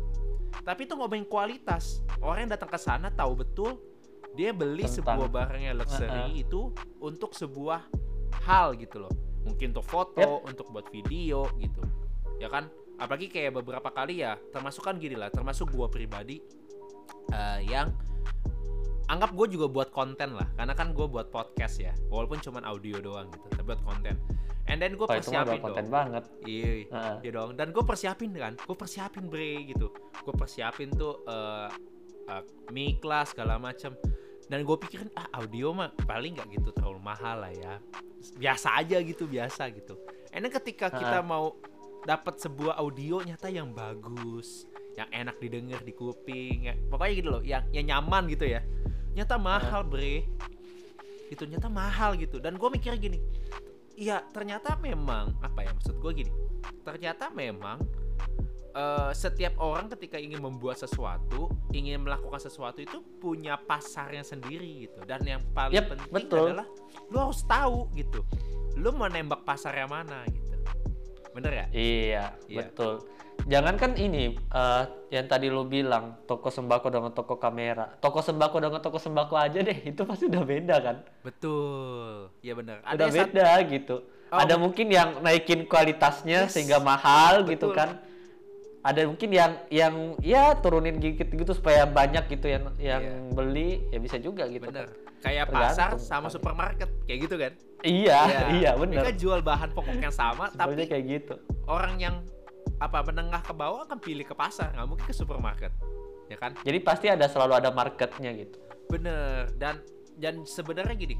Tapi 0.66 0.80
itu 0.90 0.94
ngomongin 0.98 1.26
kualitas. 1.26 2.02
Orang 2.18 2.46
yang 2.46 2.52
datang 2.58 2.70
ke 2.70 2.78
sana 2.78 3.08
tahu 3.14 3.46
betul 3.46 3.78
dia 4.34 4.50
beli 4.52 4.84
Tentang- 4.84 5.22
sebuah 5.22 5.28
barang 5.32 5.62
yang 5.62 5.76
luxury 5.80 6.12
Uh-uh. 6.12 6.42
itu 6.44 6.60
untuk 7.00 7.32
sebuah 7.32 7.86
hal 8.44 8.74
gitu 8.76 9.06
loh. 9.06 9.12
Mungkin 9.46 9.70
untuk 9.70 9.86
foto 9.86 10.42
untuk 10.42 10.66
buat 10.74 10.90
video 10.90 11.46
gitu. 11.62 11.80
Ya 12.42 12.50
kan? 12.50 12.66
Apalagi 12.98 13.30
kayak 13.30 13.54
beberapa 13.60 13.92
kali 13.92 14.24
ya 14.24 14.34
termasuk 14.50 14.82
kan 14.82 14.96
gini 14.96 15.14
lah 15.14 15.28
termasuk 15.30 15.68
gua 15.70 15.86
pribadi 15.86 16.40
eh, 17.28 17.60
yang 17.68 17.92
anggap 19.06 19.30
gue 19.34 19.46
juga 19.54 19.66
buat 19.70 19.88
konten 19.94 20.34
lah 20.34 20.46
karena 20.58 20.74
kan 20.74 20.90
gue 20.90 21.06
buat 21.06 21.30
podcast 21.30 21.78
ya. 21.78 21.92
Walaupun 22.10 22.42
cuman 22.42 22.66
audio 22.66 22.98
doang 22.98 23.30
gitu 23.30 23.46
tapi 23.54 23.62
buat 23.62 23.82
konten. 23.86 24.18
And 24.66 24.82
then 24.82 24.98
gue 24.98 25.06
udah 25.06 25.22
persiapin 25.22 25.62
konten 25.62 25.86
dong. 25.86 25.94
banget. 25.94 26.24
iya 26.42 26.90
Heeh. 26.90 27.16
iya 27.22 27.30
dong. 27.30 27.54
Dan 27.54 27.70
gue 27.70 27.84
persiapin 27.86 28.34
kan 28.34 28.58
gue 28.58 28.76
persiapin 28.76 29.30
bre 29.30 29.62
gitu. 29.66 29.94
Gue 30.26 30.34
persiapin 30.34 30.90
tuh 30.90 31.22
eh 31.26 31.68
eh, 32.26 32.42
mic 32.74 32.98
lah 33.06 33.22
segala 33.22 33.62
macam 33.62 33.94
dan 34.46 34.62
gue 34.62 34.76
pikirin 34.78 35.10
ah 35.18 35.26
audio 35.38 35.70
mah 35.74 35.90
paling 36.06 36.34
nggak 36.38 36.50
gitu 36.58 36.70
terlalu 36.74 36.98
mahal 36.98 37.46
lah 37.46 37.54
ya. 37.54 37.78
Biasa 38.34 38.82
aja 38.82 38.98
gitu 39.06 39.30
biasa 39.30 39.70
gitu. 39.70 39.94
And 40.34 40.42
then 40.42 40.50
ketika 40.50 40.90
kita 40.90 41.22
Ha-ha. 41.22 41.26
mau 41.26 41.54
dapat 42.02 42.38
sebuah 42.38 42.78
audio 42.78 43.22
nyata 43.22 43.50
yang 43.50 43.70
bagus 43.70 44.66
yang 44.96 45.08
enak 45.12 45.36
didengar 45.38 45.80
di 45.84 45.92
kuping 45.92 46.68
ya. 46.68 46.74
pokoknya 46.88 47.12
gitu 47.14 47.28
loh 47.28 47.42
yang 47.44 47.62
yang 47.70 47.86
nyaman 47.92 48.26
gitu 48.32 48.48
ya. 48.48 48.64
Nyata 49.12 49.36
mahal 49.36 49.84
bre. 49.84 50.24
Itu 51.28 51.44
nyata 51.44 51.68
mahal 51.68 52.16
gitu. 52.16 52.40
Dan 52.40 52.56
gue 52.56 52.68
mikir 52.72 52.96
gini 52.96 53.20
iya 53.96 54.20
ternyata 54.28 54.76
memang 54.76 55.40
apa 55.40 55.64
ya 55.64 55.72
maksud 55.72 55.96
gue 56.04 56.12
gini 56.20 56.32
ternyata 56.84 57.32
memang 57.32 57.80
eh, 58.76 59.10
setiap 59.16 59.56
orang 59.56 59.88
ketika 59.96 60.20
ingin 60.20 60.44
membuat 60.44 60.76
sesuatu 60.76 61.48
ingin 61.72 62.04
melakukan 62.04 62.36
sesuatu 62.36 62.84
itu 62.84 63.00
punya 63.16 63.56
pasarnya 63.56 64.20
sendiri 64.20 64.84
gitu. 64.84 65.00
Dan 65.08 65.24
yang 65.24 65.40
paling 65.56 65.80
Yep, 65.80 65.86
penting 65.96 66.12
betul. 66.12 66.44
adalah 66.52 66.68
lu 67.08 67.16
harus 67.16 67.40
tahu 67.48 67.88
gitu 67.96 68.20
lu 68.76 68.92
mau 68.92 69.08
nembak 69.08 69.40
pasarnya 69.48 69.88
mana 69.88 70.20
gitu 70.28 70.45
bener 71.36 71.52
ya 71.54 71.66
Iya, 71.68 72.24
Iya. 72.46 72.56
betul. 72.58 72.94
Jangankan 73.44 73.92
ini 73.94 74.32
eh, 74.32 74.82
yang 75.10 75.26
tadi 75.26 75.46
lu 75.46 75.62
bilang 75.64 76.16
toko 76.24 76.48
sembako 76.48 76.88
dengan 76.88 77.12
toko 77.12 77.36
kamera. 77.36 77.92
Toko 77.96 78.18
sembako 78.18 78.56
dengan 78.58 78.80
toko 78.80 78.96
sembako 78.96 79.36
aja 79.36 79.60
deh, 79.60 79.78
itu 79.84 80.02
pasti 80.02 80.26
udah 80.26 80.42
beda 80.42 80.76
kan? 80.80 80.96
betul 81.20 82.32
ya 82.40 82.52
bener 82.52 82.80
udah 82.80 82.96
yang 82.96 83.12
sat- 83.12 83.28
beda 83.28 83.48
gitu. 83.68 83.96
Oh, 84.26 84.38
Ada 84.38 84.56
mungkin 84.56 84.88
yang 84.88 85.20
naikin 85.20 85.64
kualitasnya 85.64 86.48
Yes, 86.48 86.50
sehingga 86.50 86.80
mahal 86.80 87.44
gitu 87.44 87.70
betul. 87.70 87.76
kan. 87.76 87.90
Ada 88.80 89.02
mungkin 89.04 89.30
yang 89.30 89.52
yang 89.68 89.94
ya 90.20 90.54
turunin 90.56 90.96
gitu 90.96 91.22
gitu 91.22 91.52
supaya 91.52 91.84
banyak 91.84 92.26
gitu 92.28 92.46
yang 92.46 92.64
yang 92.76 93.02
Iya. 93.02 93.14
beli 93.32 93.70
ya 93.88 93.98
bisa 93.98 94.16
juga 94.16 94.46
gitu 94.46 94.62
bener 94.64 94.86
kan. 94.86 95.22
kayak 95.22 95.46
pasar 95.48 95.90
Tergantung. 95.92 95.98
sama 96.00 96.28
supermarket 96.28 96.88
kayak 97.04 97.18
gitu 97.20 97.34
kan 97.36 97.52
iya 97.86 98.20
iya. 98.52 98.70
bener. 98.74 99.00
Mereka 99.00 99.14
jual 99.16 99.40
bahan 99.40 99.70
pokok 99.70 99.96
yang 99.96 100.12
sama 100.12 100.50
tapi 100.50 100.84
kayak 100.84 101.04
gitu. 101.06 101.34
orang 101.66 101.96
yang 101.96 102.16
apa 102.76 103.00
menengah 103.00 103.40
ke 103.40 103.54
bawah 103.56 103.88
akan 103.88 103.96
pilih 103.96 104.26
ke 104.26 104.34
pasar 104.34 104.74
nggak 104.74 104.86
mungkin 104.86 105.06
ke 105.06 105.14
supermarket 105.14 105.72
ya 106.26 106.36
kan? 106.36 106.52
Jadi 106.60 106.78
pasti 106.82 107.06
ada 107.08 107.30
selalu 107.30 107.56
ada 107.62 107.70
marketnya 107.70 108.34
gitu. 108.34 108.58
Bener 108.90 109.48
dan 109.56 109.80
dan 110.18 110.42
sebenarnya 110.44 110.94
gini 110.94 111.16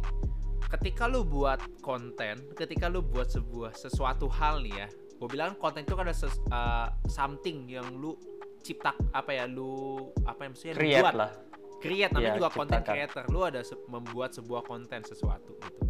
ketika 0.67 1.07
lu 1.07 1.23
buat 1.23 1.63
konten 1.79 2.43
ketika 2.59 2.91
lu 2.91 2.99
buat 2.99 3.31
sebuah 3.31 3.71
sesuatu 3.73 4.27
hal 4.27 4.67
nih 4.67 4.75
ya 4.83 4.89
gue 4.91 5.29
bilang 5.31 5.55
konten 5.57 5.87
itu 5.87 5.95
kan 5.95 6.11
ada 6.11 6.17
ses- 6.17 6.43
uh, 6.51 6.91
something 7.07 7.71
yang 7.71 7.87
lu 7.97 8.19
cipta 8.61 8.91
apa 9.15 9.31
ya 9.31 9.45
lu 9.47 10.11
apa 10.27 10.45
yang 10.45 10.53
maksudnya 10.53 10.75
create 10.75 11.05
buat. 11.07 11.15
lah. 11.15 11.31
Create 11.77 12.11
namanya 12.11 12.27
Iya, 12.27 12.39
juga 12.41 12.51
content 12.51 12.83
ciptakan. 12.83 12.95
creator. 12.97 13.25
Lu 13.31 13.41
ada 13.45 13.61
se- 13.63 13.85
membuat 13.87 14.31
sebuah 14.35 14.63
konten 14.67 15.01
sesuatu 15.07 15.55
gitu 15.61 15.81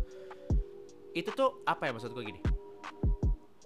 itu 1.17 1.33
tuh 1.33 1.65
apa 1.65 1.89
ya 1.89 1.97
maksud 1.97 2.13
gue 2.13 2.25
gini 2.29 2.41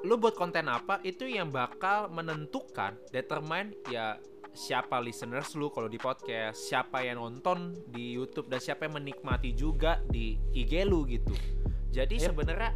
lu 0.00 0.16
buat 0.16 0.32
konten 0.32 0.64
apa 0.64 1.02
itu 1.04 1.28
yang 1.28 1.50
bakal 1.50 2.08
menentukan 2.08 2.96
determine 3.10 3.74
ya 3.90 4.16
siapa 4.50 4.96
listeners 4.98 5.52
lu 5.54 5.68
kalau 5.68 5.86
di 5.86 6.00
podcast 6.00 6.56
siapa 6.56 7.04
yang 7.04 7.20
nonton 7.20 7.76
di 7.86 8.16
YouTube 8.16 8.48
dan 8.48 8.58
siapa 8.58 8.88
yang 8.88 8.96
menikmati 8.96 9.52
juga 9.52 10.00
di 10.08 10.40
IG 10.54 10.88
lu 10.88 11.04
gitu 11.04 11.34
jadi 11.90 12.16
Yep. 12.16 12.26
sebenarnya 12.32 12.70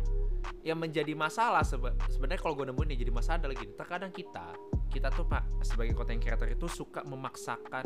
yang 0.60 0.76
menjadi 0.76 1.16
masalah 1.16 1.64
sebe- 1.64 1.96
sebenarnya 2.12 2.42
kalau 2.42 2.54
gue 2.54 2.68
nemuin 2.68 2.88
yang 2.92 3.00
jadi 3.08 3.12
masalah 3.14 3.36
adalah 3.40 3.56
gini 3.56 3.72
terkadang 3.72 4.12
kita 4.12 4.46
kita 4.94 5.10
tuh 5.10 5.26
pak 5.26 5.42
sebagai 5.60 5.92
content 5.92 6.22
creator 6.22 6.46
itu 6.46 6.70
suka 6.70 7.02
memaksakan 7.02 7.82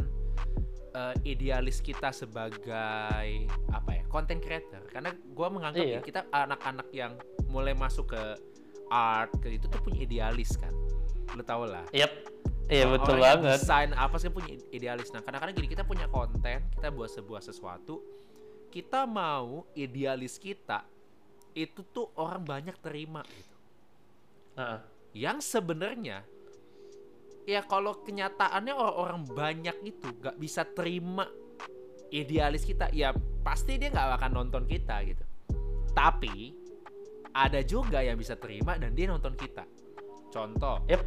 eh, 0.91 1.15
idealis 1.25 1.81
kita 1.81 2.13
sebagai 2.13 3.29
apa 3.71 3.91
ya 3.91 4.05
content 4.07 4.39
creator. 4.39 4.85
Karena 4.87 5.13
gue 5.13 5.49
menganggap 5.49 5.81
Iya. 5.81 5.99
ya, 5.99 6.01
kita 6.01 6.21
anak-anak 6.29 6.89
yang 6.93 7.13
mulai 7.47 7.73
masuk 7.73 8.13
ke 8.13 8.23
art 8.89 9.33
ke 9.39 9.49
itu 9.51 9.65
tuh 9.67 9.81
punya 9.81 10.01
idealis 10.01 10.53
kan? 10.55 10.73
Lu 11.33 11.41
tau 11.43 11.65
lah. 11.65 11.85
Yep 11.93 12.13
iya 12.69 12.85
Orang- 12.85 13.01
betul 13.01 13.17
banget. 13.19 13.57
desain 13.57 13.93
apa 13.93 14.17
sih 14.17 14.29
punya 14.29 14.53
idealis. 14.69 15.09
Nah 15.09 15.21
kadang-kadang 15.21 15.57
gini 15.57 15.69
kita 15.69 15.85
punya 15.85 16.05
konten 16.07 16.69
kita 16.69 16.89
buat 16.89 17.09
sebuah 17.09 17.41
sesuatu 17.41 18.05
kita 18.69 19.09
mau 19.09 19.65
idealis 19.73 20.37
kita 20.37 20.85
itu 21.53 21.81
tuh 21.87 22.13
orang 22.15 22.45
banyak 22.45 22.77
terima 22.79 23.25
gitu. 23.25 23.57
Heeh. 24.55 24.81
yang 25.15 25.41
sebenarnya 25.41 26.21
ya 27.49 27.65
kalau 27.65 28.05
kenyataannya 28.05 28.77
orang-orang 28.77 29.25
banyak 29.33 29.77
itu 29.89 30.13
gak 30.21 30.37
bisa 30.37 30.69
terima 30.69 31.25
idealis 32.13 32.69
kita 32.69 32.93
ya 32.93 33.17
pasti 33.41 33.81
dia 33.81 33.89
nggak 33.89 34.21
akan 34.21 34.33
nonton 34.37 34.69
kita 34.69 35.01
gitu. 35.09 35.25
Tapi 35.97 36.53
ada 37.33 37.65
juga 37.65 38.05
yang 38.05 38.21
bisa 38.21 38.37
terima 38.37 38.77
dan 38.77 38.93
dia 38.93 39.09
nonton 39.09 39.33
kita. 39.33 39.65
Contoh 40.29 40.85
yep 40.93 41.01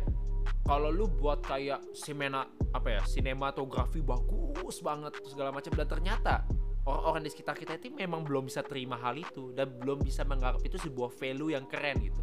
kalau 0.65 0.89
lu 0.89 1.05
buat 1.05 1.45
kayak 1.45 1.93
simena 1.93 2.49
apa 2.73 2.97
ya 2.97 3.01
sinematografi 3.05 4.01
bagus 4.01 4.81
banget 4.81 5.21
segala 5.29 5.53
macam 5.53 5.69
dan 5.77 5.85
ternyata 5.85 6.41
orang-orang 6.89 7.29
di 7.29 7.29
sekitar 7.29 7.53
kita 7.53 7.77
itu 7.77 7.93
memang 7.93 8.25
belum 8.25 8.49
bisa 8.49 8.65
terima 8.65 8.97
hal 8.97 9.13
itu 9.13 9.53
dan 9.53 9.69
belum 9.77 10.01
bisa 10.01 10.25
menganggap 10.25 10.65
itu 10.65 10.81
sebuah 10.81 11.13
value 11.13 11.53
yang 11.53 11.69
keren 11.69 12.01
gitu. 12.01 12.21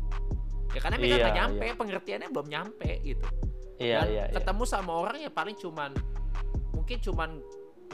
Ya 0.75 0.83
karena 0.83 0.99
mereka 0.99 1.15
Iya, 1.15 1.23
nggak 1.23 1.39
nyampe 1.39 1.65
iya. 1.67 1.75
pengertiannya 1.79 2.29
belum 2.35 2.49
nyampe 2.51 2.91
gitu 3.07 3.27
iya 3.79 4.03
dan 4.03 4.09
iya 4.11 4.25
iya. 4.29 4.35
ketemu 4.39 4.63
sama 4.67 4.93
orang 4.93 5.19
ya 5.23 5.31
paling 5.31 5.57
cuman 5.57 5.95
mungkin 6.75 6.99
cuman 7.03 7.31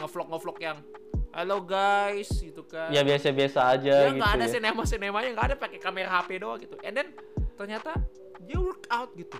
ngevlog 0.00 0.26
ngevlog 0.32 0.58
yang 0.60 0.78
halo 1.34 1.58
guys 1.66 2.30
gitu 2.30 2.62
kan. 2.62 2.94
Ya 2.94 3.02
biasa-biasa 3.02 3.58
aja 3.74 4.06
ya 4.06 4.10
gitu 4.14 4.22
nggak 4.22 4.32
ada 4.38 4.46
ya. 4.46 4.52
sinema 4.54 4.82
sinemanya 4.86 5.30
nggak 5.34 5.46
ada 5.50 5.56
pakai 5.58 5.78
kamera 5.82 6.22
HP 6.22 6.38
doang 6.38 6.58
gitu. 6.62 6.78
And 6.86 6.94
then 6.94 7.10
ternyata 7.58 7.98
dia 8.46 8.58
work 8.58 8.86
out 8.90 9.10
gitu. 9.18 9.38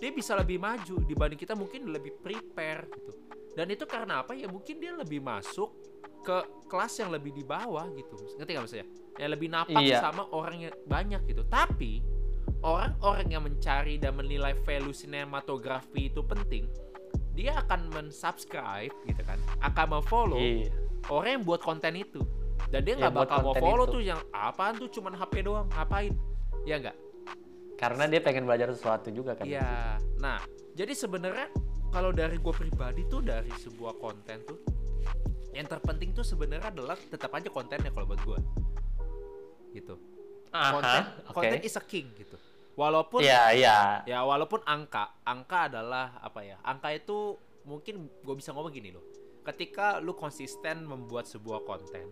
Dia 0.00 0.12
bisa 0.12 0.36
lebih 0.36 0.60
maju 0.60 1.00
dibanding 1.04 1.40
kita 1.40 1.56
mungkin 1.56 1.88
lebih 1.88 2.20
prepare 2.20 2.84
gitu. 2.92 3.12
Dan 3.56 3.72
itu 3.72 3.88
karena 3.88 4.20
apa 4.20 4.36
ya? 4.36 4.50
Mungkin 4.52 4.76
dia 4.76 4.92
lebih 4.92 5.24
masuk 5.24 5.72
ke 6.20 6.36
kelas 6.68 6.92
yang 7.00 7.08
lebih 7.08 7.32
di 7.32 7.44
bawah 7.44 7.88
gitu. 7.96 8.16
Ngerti 8.36 8.50
nggak 8.52 8.64
maksudnya? 8.68 8.88
Yang 9.16 9.30
lebih 9.38 9.48
napak 9.48 9.80
Iya. 9.80 9.98
sama 10.04 10.28
orang 10.28 10.56
yang 10.68 10.74
banyak 10.84 11.22
gitu. 11.24 11.46
Tapi 11.48 12.02
orang-orang 12.64 13.28
yang 13.28 13.44
mencari 13.44 14.00
dan 14.00 14.16
menilai 14.16 14.56
value 14.64 14.96
sinematografi 14.96 16.08
itu 16.08 16.24
penting 16.24 16.64
dia 17.34 17.58
akan 17.60 17.90
mensubscribe 17.90 18.94
gitu 19.04 19.22
kan 19.26 19.36
akan 19.60 20.00
memfollow 20.00 20.38
iya. 20.38 20.70
orang 21.10 21.42
yang 21.42 21.44
buat 21.44 21.60
konten 21.60 21.98
itu. 21.98 22.22
Dan 22.70 22.86
dia 22.86 22.94
nggak 22.94 23.14
bakal 23.14 23.38
mau 23.42 23.52
konten 23.52 23.62
follow 23.62 23.86
itu. 23.86 23.94
tuh 23.98 24.02
yang 24.06 24.20
apaan 24.30 24.74
tuh 24.78 24.88
cuman 24.88 25.12
HP 25.18 25.42
doang 25.42 25.66
ngapain? 25.74 26.14
Ya 26.62 26.78
nggak? 26.78 26.96
Karena 27.74 28.06
dia 28.06 28.22
pengen 28.22 28.46
belajar 28.46 28.70
sesuatu 28.70 29.10
juga 29.10 29.34
kan 29.34 29.50
iya. 29.50 29.98
nah 30.22 30.38
jadi 30.78 30.94
sebenarnya 30.94 31.50
kalau 31.90 32.14
dari 32.14 32.38
gue 32.38 32.54
pribadi 32.54 33.02
tuh 33.10 33.18
dari 33.18 33.50
sebuah 33.50 33.98
konten 33.98 34.38
tuh 34.46 34.58
yang 35.50 35.66
terpenting 35.66 36.14
tuh 36.14 36.22
sebenarnya 36.22 36.70
adalah 36.70 36.94
tetap 36.94 37.34
aja 37.34 37.50
kontennya 37.50 37.90
kalau 37.90 38.06
buat 38.06 38.22
gue 38.22 38.38
gitu. 39.74 39.98
Konten 40.54 41.02
Aha, 41.02 41.34
oke. 41.34 41.34
konten 41.34 41.58
is 41.66 41.74
a 41.74 41.82
king 41.82 42.14
gitu 42.14 42.38
walaupun 42.74 43.22
iya 43.22 43.54
iya. 43.54 43.78
ya 44.04 44.26
walaupun 44.26 44.62
angka 44.66 45.22
angka 45.22 45.70
adalah 45.70 46.18
apa 46.18 46.40
ya 46.42 46.56
angka 46.66 46.90
itu 46.90 47.38
mungkin 47.64 48.10
gue 48.22 48.34
bisa 48.36 48.52
ngomong 48.52 48.72
gini 48.72 48.92
loh. 48.92 49.04
Ketika 49.44 50.00
lu 50.00 50.16
konsisten 50.16 50.88
membuat 50.88 51.28
sebuah 51.28 51.64
konten 51.68 52.08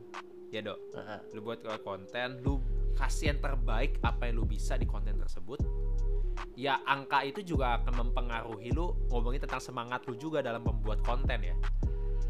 ya 0.52 0.60
dok? 0.60 0.78
Heeh. 0.92 1.20
lu 1.32 1.40
buat 1.40 1.64
konten 1.80 2.44
lu 2.44 2.60
kasih 2.92 3.32
yang 3.32 3.40
terbaik 3.40 3.96
apa 4.04 4.28
yang 4.28 4.40
lu 4.40 4.44
bisa 4.44 4.76
di 4.76 4.84
konten 4.84 5.16
tersebut 5.16 5.64
ya 6.52 6.80
angka 6.84 7.24
itu 7.24 7.40
juga 7.40 7.80
akan 7.80 8.08
mempengaruhi 8.08 8.68
lu 8.72 8.92
ngomongin 9.08 9.40
tentang 9.40 9.64
semangat 9.64 10.04
lu 10.04 10.14
juga 10.20 10.44
dalam 10.44 10.60
membuat 10.60 11.00
konten 11.00 11.40
ya 11.40 11.56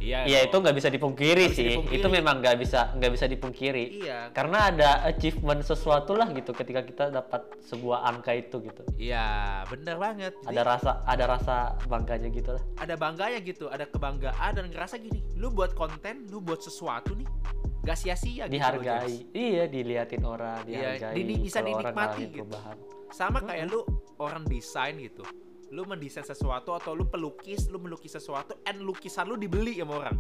iya 0.03 0.19
Iya 0.25 0.41
itu 0.45 0.57
nggak 0.57 0.75
bisa 0.75 0.89
dipungkiri 0.89 1.45
bisa 1.47 1.57
sih. 1.57 1.65
dipungkiri. 1.71 1.97
Itu 1.97 2.09
memang 2.09 2.35
nggak 2.39 2.57
bisa 2.59 2.91
nggak 2.93 3.13
bisa 3.13 3.27
dipungkiri. 3.27 3.85
iya 4.01 4.19
Karena 4.31 4.69
ada 4.69 4.91
achievement 5.05 5.63
sesuatu 5.63 6.13
lah 6.13 6.27
gitu 6.29 6.51
ketika 6.51 6.83
kita 6.83 7.05
dapat 7.09 7.41
sebuah 7.63 8.03
angka 8.05 8.35
itu 8.35 8.59
gitu. 8.61 8.83
iya 8.97 9.27
bener 9.65 9.95
banget 9.97 10.35
Jadi, 10.37 10.51
Ada 10.51 10.63
rasa 10.67 10.91
ada 11.05 11.25
rasa 11.25 11.57
bangganya 11.87 12.29
gitu 12.29 12.51
lah. 12.51 12.63
ada 12.77 12.95
bangganya 12.95 13.39
gitu 13.41 13.67
ada 13.67 13.87
kebanggaan 13.87 14.51
dan 14.53 14.67
ngerasa 14.67 14.99
gini 14.99 15.23
lu 15.35 15.49
buat 15.49 15.73
konten 15.73 16.27
lu 16.27 16.39
buat 16.39 16.59
sesuatu 16.59 17.15
nih 17.15 17.29
gak 17.83 17.97
sia-sia 17.97 18.47
gitu 18.47 18.59
loh. 18.59 18.79
Dihargai. 18.79 19.15
Iya, 19.33 19.65
diliatin 19.67 20.23
orang, 20.23 20.63
Iya, 20.65 20.99
dihargai. 20.99 21.15
di- 21.17 21.43
bisa 21.43 21.59
dinikmati 21.61 22.23
gitu. 22.27 22.43
perubahan. 22.43 22.77
sama 23.11 23.39
kayak 23.39 23.69
lu 23.69 23.85
orang 24.17 24.41
desain 24.43 24.97
gitu 24.97 25.21
lu 25.73 25.83
mendesain 25.83 26.23
sesuatu 26.23 26.71
atau 26.71 26.93
lu 26.93 27.05
pelukis 27.05 27.67
lu 27.67 27.81
melukis 27.81 28.12
sesuatu 28.12 28.61
and 28.62 28.81
lukisan 28.81 29.25
lu 29.25 29.35
dibeli 29.35 29.75
sama 29.75 29.99
orang 29.99 30.17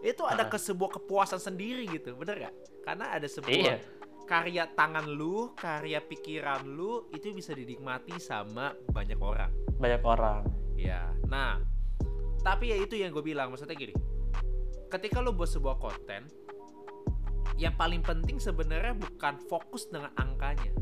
itu 0.00 0.22
ada 0.22 0.42
Ah. 0.42 0.48
ke 0.48 0.56
sebuah 0.56 0.90
kepuasan 0.96 1.36
sendiri 1.36 1.84
gitu 1.86 2.14
bener 2.14 2.40
gak 2.42 2.54
karena 2.82 3.12
ada 3.12 3.26
sebuah 3.26 3.52
Iya. 3.52 3.76
karya 4.24 4.64
tangan 4.70 5.06
lu 5.06 5.52
karya 5.54 6.00
pikiran 6.00 6.64
lu 6.64 7.06
itu 7.10 7.30
bisa 7.30 7.52
dinikmati 7.52 8.16
sama 8.16 8.72
banyak 8.88 9.16
orang 9.16 9.52
Banyak 9.76 10.02
orang. 10.02 10.42
ya 10.74 11.12
nah 11.24 11.60
tapi 12.40 12.70
ya 12.70 12.76
itu 12.78 12.96
yang 12.96 13.10
gue 13.10 13.22
bilang 13.22 13.50
maksudnya 13.50 13.74
gini 13.74 13.92
ketika 14.88 15.18
lu 15.18 15.30
buat 15.30 15.48
sebuah 15.48 15.76
konten 15.76 16.24
yang 17.56 17.74
paling 17.74 18.00
penting 18.00 18.36
sebenarnya 18.36 18.92
bukan 18.94 19.36
fokus 19.42 19.88
dengan 19.88 20.12
angkanya 20.14 20.72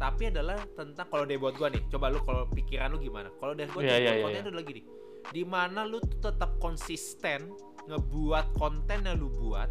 tapi 0.00 0.32
adalah 0.32 0.56
tentang 0.72 1.06
kalau 1.12 1.28
dari 1.28 1.36
buat 1.36 1.60
gue 1.60 1.68
nih 1.76 1.82
coba 1.92 2.08
lu 2.08 2.24
kalau 2.24 2.48
pikiran 2.48 2.88
lu 2.96 2.98
gimana? 3.04 3.28
Kalau 3.36 3.52
dari 3.52 3.68
gue 3.68 3.80
Iya, 3.84 3.96
iya, 4.00 4.12
iya, 4.16 4.24
konten 4.24 4.32
iya. 4.32 4.40
itu 4.40 4.48
adalah 4.48 4.64
gini. 4.64 4.82
Di 5.28 5.42
mana 5.44 5.80
lu 5.84 6.00
tuh 6.00 6.32
tetap 6.32 6.56
konsisten 6.56 7.52
ngebuat 7.84 8.56
konten 8.56 9.04
yang 9.04 9.20
lu 9.20 9.28
buat 9.28 9.68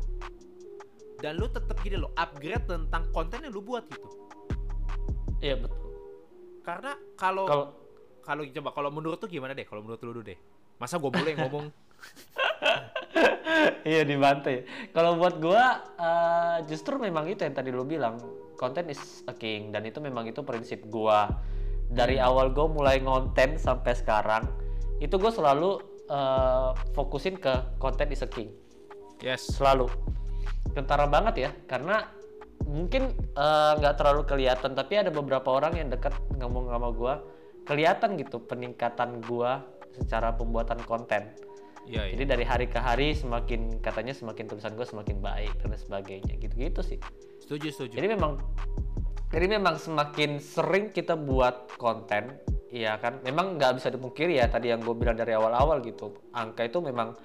dan 1.19 1.33
lu 1.41 1.50
tetap 1.50 1.74
gini 1.81 1.98
lo 1.98 2.13
upgrade 2.13 2.62
tentang 2.69 3.09
konten 3.09 3.41
yang 3.41 3.50
lu 3.57 3.65
buat 3.65 3.89
gitu. 3.89 4.07
Iya 5.41 5.57
betul. 5.57 5.89
karena 6.62 6.93
kalau 7.17 7.74
Kalau 8.21 8.45
coba 8.45 8.69
kalau 8.77 8.89
menurut 8.93 9.17
tuh 9.17 9.25
gimana 9.25 9.57
deh? 9.57 9.65
Kalau 9.65 9.81
menurut 9.81 9.98
lu 10.05 10.13
dulu 10.13 10.21
deh. 10.21 10.38
Masa 10.77 11.01
gue 11.01 11.09
boleh 11.09 11.33
ngomong? 11.33 11.65
Iya 13.83 14.05
dibantai. 14.05 14.63
Kalau 14.93 15.17
buat 15.17 15.41
gua 15.41 15.83
eh, 15.98 16.57
justru 16.69 16.95
memang 16.95 17.27
itu 17.27 17.41
yang 17.43 17.55
tadi 17.55 17.74
lu 17.74 17.83
bilang, 17.83 18.21
konten 18.60 18.92
is 18.92 19.24
a 19.32 19.34
king 19.34 19.72
dan 19.72 19.88
itu 19.88 20.04
memang 20.04 20.28
itu 20.28 20.44
prinsip 20.44 20.84
gua. 20.92 21.32
Dari 21.89 22.20
awal 22.20 22.51
gua 22.51 22.68
mulai 22.68 23.00
ngonten 23.00 23.56
sampai 23.56 23.96
sekarang, 23.96 24.46
itu 25.00 25.16
gua 25.16 25.32
selalu 25.32 25.80
eh, 26.12 26.70
fokusin 26.92 27.39
ke 27.39 27.80
konten 27.80 28.12
is 28.12 28.22
a 28.22 28.30
king. 28.30 28.51
yes 29.24 29.48
Selalu. 29.56 29.88
Kentara 30.75 31.08
banget 31.08 31.50
ya, 31.50 31.51
karena 31.66 32.12
mungkin 32.68 33.16
eh, 33.16 33.72
nggak 33.80 33.96
terlalu 33.96 34.28
kelihatan 34.28 34.75
tapi 34.75 35.00
ada 35.00 35.10
beberapa 35.10 35.48
orang 35.56 35.80
yang 35.80 35.88
dekat 35.88 36.12
ngomong 36.36 36.68
sama 36.68 36.92
gua 36.92 37.13
kelihatan 37.63 38.20
gitu 38.20 38.44
peningkatan 38.44 39.24
gua 39.25 39.63
secara 39.96 40.36
pembuatan 40.36 40.78
konten 40.86 41.34
Iya, 41.89 42.06
iya. 42.06 42.13
Jadi 42.13 42.24
dari 42.30 42.46
hari 42.46 42.66
ke 42.70 42.78
hari 42.78 43.18
semakin 43.18 43.82
katanya 43.82 44.13
semakin 44.13 44.46
tulisan 44.46 44.78
gue 44.78 44.86
semakin 44.86 45.18
baik 45.25 45.58
dan 45.58 45.74
sebagainya 45.74 46.38
gitu-gitu 46.38 46.86
sih. 46.86 47.01
Setuju, 47.50 47.74
setuju. 47.74 47.98
Jadi 47.98 48.13
memang 48.13 48.38
jadi 49.34 49.50
memang 49.50 49.82
semakin 49.82 50.38
sering 50.38 50.94
kita 50.94 51.18
buat 51.18 51.74
konten, 51.82 52.38
iya 52.70 52.94
kan? 53.01 53.25
Memang 53.25 53.58
nggak 53.58 53.82
bisa 53.82 53.89
dipungkiri 53.89 54.38
ya 54.38 54.46
tadi 54.46 54.70
yang 54.70 54.86
gue 54.86 54.94
bilang 54.94 55.18
dari 55.18 55.34
awal-awal 55.34 55.82
gitu. 55.82 56.13
Angka 56.29 56.70
itu 56.70 56.77
memang 56.77 57.18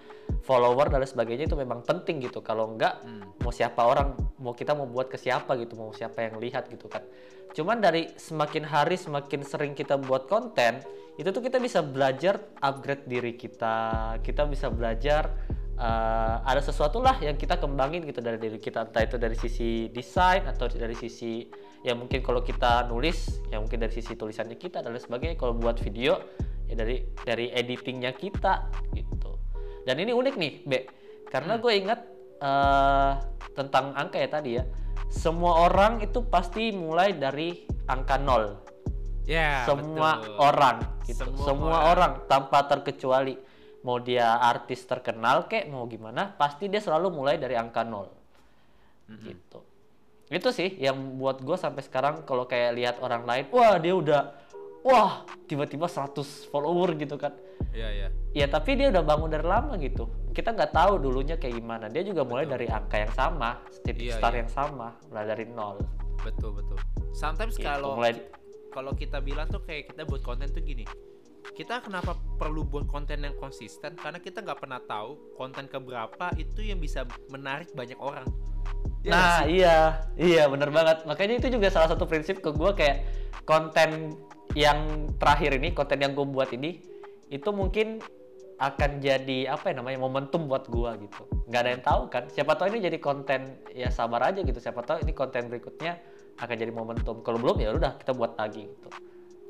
follower 0.49 0.89
dan 0.89 1.05
sebagainya 1.05 1.45
itu 1.45 1.61
memang 1.61 1.85
penting 1.85 2.25
gitu. 2.25 2.41
Kalau 2.41 2.73
nggak 2.73 3.05
Hmm. 3.05 3.37
mau 3.45 3.53
siapa 3.53 3.85
orang, 3.85 4.17
mau 4.41 4.57
kita 4.57 4.73
mau 4.73 4.89
buat 4.89 5.13
ke 5.13 5.21
siapa 5.21 5.61
gitu, 5.61 5.77
mau 5.77 5.93
siapa 5.93 6.25
yang 6.25 6.41
lihat 6.41 6.73
gitu 6.73 6.89
kan. 6.89 7.05
Cuman 7.53 7.85
dari 7.85 8.09
semakin 8.17 8.65
hari 8.65 8.97
semakin 8.97 9.45
sering 9.45 9.77
kita 9.77 10.01
buat 10.01 10.25
konten, 10.25 10.81
itu 11.21 11.29
tuh 11.29 11.45
kita 11.45 11.61
bisa 11.61 11.85
belajar 11.85 12.41
upgrade 12.65 13.05
diri 13.05 13.37
kita. 13.37 14.17
Kita 14.25 14.49
bisa 14.49 14.73
belajar 14.73 15.37
eh, 15.75 16.37
ada 16.43 16.61
sesuatu 16.63 17.03
lah 17.03 17.19
yang 17.19 17.35
kita 17.35 17.59
kembangin 17.59 18.07
gitu 18.07 18.23
dari 18.23 18.39
diri 18.39 18.59
kita 18.59 18.87
entah 18.89 19.03
itu 19.03 19.17
dari 19.19 19.35
sisi 19.35 19.91
desain 19.91 20.47
atau 20.47 20.71
dari 20.71 20.95
sisi 20.95 21.47
ya 21.85 21.93
mungkin 21.93 22.25
kalau 22.25 22.41
kita 22.41 22.89
nulis 22.89 23.43
ya 23.53 23.61
mungkin 23.61 23.83
dari 23.83 23.93
sisi 23.93 24.17
tulisannya 24.17 24.57
kita 24.57 24.81
dan 24.81 24.95
lain 24.95 25.03
sebagainya 25.03 25.37
kalau 25.37 25.53
buat 25.53 25.77
video 25.83 26.17
ya 26.71 26.75
dari 26.79 27.05
dari 27.27 27.53
editingnya 27.53 28.17
kita 28.17 28.73
gitu 28.97 29.37
dan 29.85 30.01
ini 30.01 30.17
unik 30.17 30.35
nih 30.41 30.53
Be 30.65 30.79
karena 31.29 31.61
gue 31.61 31.73
ingat 31.75 32.01
eh, 32.41 33.13
tentang 33.53 33.93
angka 33.95 34.17
ya 34.19 34.29
tadi 34.31 34.51
ya 34.57 34.65
semua 35.13 35.69
orang 35.69 36.01
itu 36.01 36.25
pasti 36.27 36.73
mulai 36.73 37.13
dari 37.15 37.67
angka 37.87 38.17
nol 38.17 38.65
Ya, 39.25 39.65
semua 39.65 40.21
betul. 40.21 40.37
orang 40.37 40.77
gitu 41.09 41.25
Semua 41.25 41.45
semua, 41.49 41.77
orang. 41.89 42.13
orang. 42.21 42.29
tanpa 42.29 42.69
terkecuali 42.69 43.41
mau 43.85 44.01
dia 44.01 44.41
artis 44.41 44.83
terkenal 44.89 45.47
kek 45.47 45.69
mau 45.69 45.85
gimana 45.85 46.33
pasti 46.35 46.67
dia 46.73 46.81
selalu 46.81 47.13
mulai 47.13 47.37
dari 47.37 47.55
angka 47.55 47.85
nol 47.85 48.09
gitu 49.21 49.61
itu 50.33 50.49
sih 50.51 50.81
yang 50.81 51.21
buat 51.21 51.45
gue 51.45 51.55
sampai 51.55 51.85
sekarang 51.85 52.25
kalau 52.25 52.49
kayak 52.49 52.73
lihat 52.75 52.97
orang 53.05 53.29
lain 53.29 53.45
wah 53.53 53.77
dia 53.77 53.93
udah 53.93 54.33
wah 54.81 55.29
tiba-tiba 55.45 55.85
100 55.85 56.51
follower 56.51 56.97
gitu 56.97 57.21
kan 57.21 57.37
Iya, 57.75 57.91
iya. 57.91 58.09
ya 58.35 58.47
tapi 58.47 58.79
dia 58.79 58.91
udah 58.91 59.03
bangun 59.03 59.31
dari 59.31 59.47
lama 59.47 59.75
gitu 59.83 60.07
kita 60.31 60.55
nggak 60.55 60.75
tahu 60.75 60.99
dulunya 60.99 61.35
kayak 61.39 61.59
gimana 61.59 61.87
dia 61.91 62.07
juga 62.07 62.23
mulai 62.23 62.47
dari 62.47 62.71
angka 62.71 63.03
yang 63.03 63.13
sama 63.15 63.63
titik 63.83 64.11
Iya, 64.11 64.19
start 64.19 64.35
iya. 64.35 64.41
yang 64.47 64.51
sama 64.51 64.95
mulai 65.11 65.27
dari 65.27 65.45
nol 65.51 65.79
Betul, 66.25 66.57
betul. 66.57 66.79
Sometimes 67.13 67.55
Gitu, 67.61 67.69
kalau 67.69 68.01
mulai 68.01 68.17
kalau 68.73 68.97
kita 68.97 69.21
bilang 69.21 69.47
tuh 69.47 69.61
kayak 69.63 69.93
kita 69.93 70.03
buat 70.09 70.25
konten 70.25 70.51
tuh 70.51 70.65
gini. 70.65 70.83
Kita 71.53 71.85
kenapa 71.85 72.17
perlu 72.41 72.65
buat 72.65 72.89
konten 72.89 73.21
yang 73.21 73.37
konsisten? 73.37 73.99
Karena 74.01 74.17
kita 74.23 74.41
nggak 74.41 74.65
pernah 74.65 74.81
tahu 74.81 75.37
konten 75.37 75.69
keberapa 75.69 76.33
itu 76.41 76.65
yang 76.65 76.81
bisa 76.81 77.05
menarik 77.29 77.69
banyak 77.77 78.01
orang. 78.01 78.25
Nggak 79.05 79.13
Nah 79.13 79.37
sih? 79.37 79.53
iya, 79.61 80.01
iya 80.17 80.49
bener 80.49 80.73
banget. 80.73 81.05
Makanya 81.05 81.45
itu 81.45 81.53
juga 81.61 81.69
salah 81.69 81.93
satu 81.93 82.09
prinsip 82.09 82.41
ke 82.41 82.49
gue 82.49 82.71
kayak 82.73 83.05
konten 83.45 84.17
yang 84.57 85.11
terakhir 85.21 85.61
ini, 85.61 85.77
konten 85.77 86.01
yang 86.01 86.17
gue 86.17 86.25
buat 86.25 86.49
ini, 86.57 86.81
itu 87.29 87.51
mungkin 87.53 88.01
akan 88.63 89.03
jadi 89.03 89.51
apa 89.51 89.75
ya 89.75 89.83
namanya 89.83 89.99
momentum 89.99 90.47
buat 90.47 90.71
gua 90.71 90.95
gitu. 90.95 91.27
Nggak 91.51 91.61
ada 91.61 91.71
yang 91.75 91.85
tahu 91.85 92.03
kan. 92.07 92.25
Siapa 92.31 92.55
tahu 92.55 92.71
ini 92.75 92.87
jadi 92.87 92.99
konten 93.03 93.59
ya 93.75 93.91
sabar 93.91 94.31
aja 94.31 94.41
gitu. 94.47 94.57
Siapa 94.63 94.81
tahu 94.87 95.03
ini 95.03 95.13
konten 95.13 95.51
berikutnya 95.51 95.99
akan 96.39 96.55
jadi 96.55 96.71
momentum. 96.71 97.21
Kalau 97.27 97.39
belum 97.43 97.59
ya 97.59 97.75
udah 97.75 97.99
kita 97.99 98.15
buat 98.15 98.39
lagi 98.39 98.71
gitu. 98.71 98.89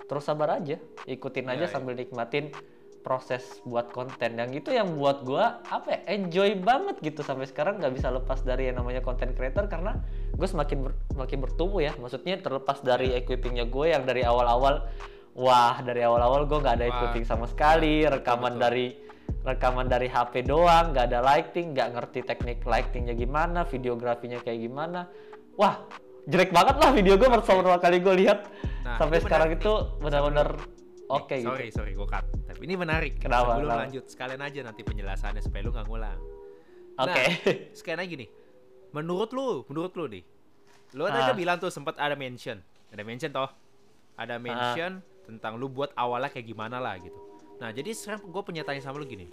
Terus 0.04 0.22
sabar 0.22 0.60
aja, 0.60 0.76
ikutin 1.04 1.46
aja 1.46 1.56
Iya, 1.56 1.66
iya. 1.66 1.72
sambil 1.72 1.94
nikmatin 1.94 2.52
proses 3.00 3.60
buat 3.62 3.92
konten 3.92 4.32
yang 4.34 4.48
itu 4.50 4.72
yang 4.72 4.96
buat 4.96 5.28
gua 5.28 5.60
apa 5.68 5.92
ya 5.92 6.00
enjoy 6.08 6.56
banget 6.56 6.96
gitu 7.04 7.20
sampai 7.20 7.44
sekarang 7.44 7.76
nggak 7.76 7.92
bisa 7.92 8.08
lepas 8.08 8.40
dari 8.40 8.72
yang 8.72 8.80
namanya 8.80 9.04
content 9.04 9.36
creator 9.36 9.68
karena 9.68 10.00
gue 10.32 10.48
semakin 10.48 10.88
ber- 10.88 10.96
makin 11.12 11.36
bertumbuh 11.38 11.84
ya 11.84 11.92
maksudnya 12.00 12.40
terlepas 12.40 12.80
dari 12.80 13.12
Iya. 13.12 13.20
equippingnya 13.20 13.68
gue 13.68 13.92
yang 13.92 14.08
dari 14.08 14.24
awal-awal 14.24 14.88
wah 15.36 15.84
dari 15.84 16.00
awal-awal 16.00 16.48
gue 16.48 16.56
nggak 16.56 16.76
ada 16.80 16.86
equipping 16.88 17.28
sama 17.28 17.44
sekali 17.44 18.08
Betul, 18.08 18.24
rekaman 18.24 18.52
betul. 18.56 18.64
dari 18.64 18.86
rekaman 19.44 19.86
dari 19.86 20.08
HP 20.08 20.34
doang 20.42 20.96
nggak 20.96 21.04
ada 21.04 21.20
lighting 21.20 21.76
nggak 21.76 21.88
ngerti 21.92 22.20
teknik 22.24 22.64
lightingnya 22.64 23.12
gimana 23.12 23.68
videografinya 23.68 24.40
kayak 24.40 24.64
gimana 24.64 25.12
wah 25.60 25.76
jelek 26.24 26.50
banget 26.50 26.76
lah 26.76 26.90
video 26.90 27.14
gue 27.14 27.28
pertama 27.28 27.76
kali 27.76 28.00
gue 28.00 28.14
lihat. 28.24 28.48
Nah, 28.84 28.96
sampai 28.96 29.20
sekarang 29.20 29.48
menarik 29.52 29.60
itu 29.60 29.72
benar-benar 29.98 30.48
oke 31.06 31.36
gitu. 31.36 31.48
Sorry 31.48 31.68
sorry 31.68 31.92
gue 31.92 32.06
cut. 32.06 32.24
Tapi 32.44 32.60
ini 32.64 32.74
menarik. 32.74 33.12
Kenapa? 33.18 33.56
sebelum 33.56 33.64
Kenapa? 33.66 33.80
lanjut 33.84 34.04
sekalian 34.08 34.40
aja 34.40 34.60
nanti 34.64 34.80
penjelasannya 34.80 35.40
supaya 35.40 35.60
lu 35.64 35.70
nggak 35.72 35.86
ngulang. 35.86 36.18
Oke. 36.94 37.10
nah, 37.12 37.26
sekalian 37.76 38.00
aja 38.00 38.10
gini 38.10 38.26
menurut 38.94 39.30
lu 39.32 39.66
menurut 39.66 39.92
lu 39.94 40.04
nih. 40.06 40.24
Lu 40.94 41.02
tadi 41.04 41.18
Ah. 41.18 41.26
udah 41.28 41.36
bilang 41.36 41.56
tuh 41.58 41.68
sempat 41.68 41.98
ada 41.98 42.14
mention. 42.14 42.62
Ada 42.88 43.02
mention 43.02 43.30
toh. 43.30 43.50
Ada 44.14 44.38
mention 44.38 45.02
tentang 45.26 45.58
lu 45.58 45.66
buat 45.66 45.90
awalnya 45.98 46.30
kayak 46.30 46.46
gimana 46.46 46.78
lah 46.78 46.94
gitu. 46.96 47.16
Nah 47.58 47.68
jadi 47.68 47.90
sekarang 47.90 48.24
gue 48.24 48.42
punya 48.42 48.62
tanya 48.62 48.78
sama 48.78 48.96
lu 48.96 49.04
gini 49.04 49.26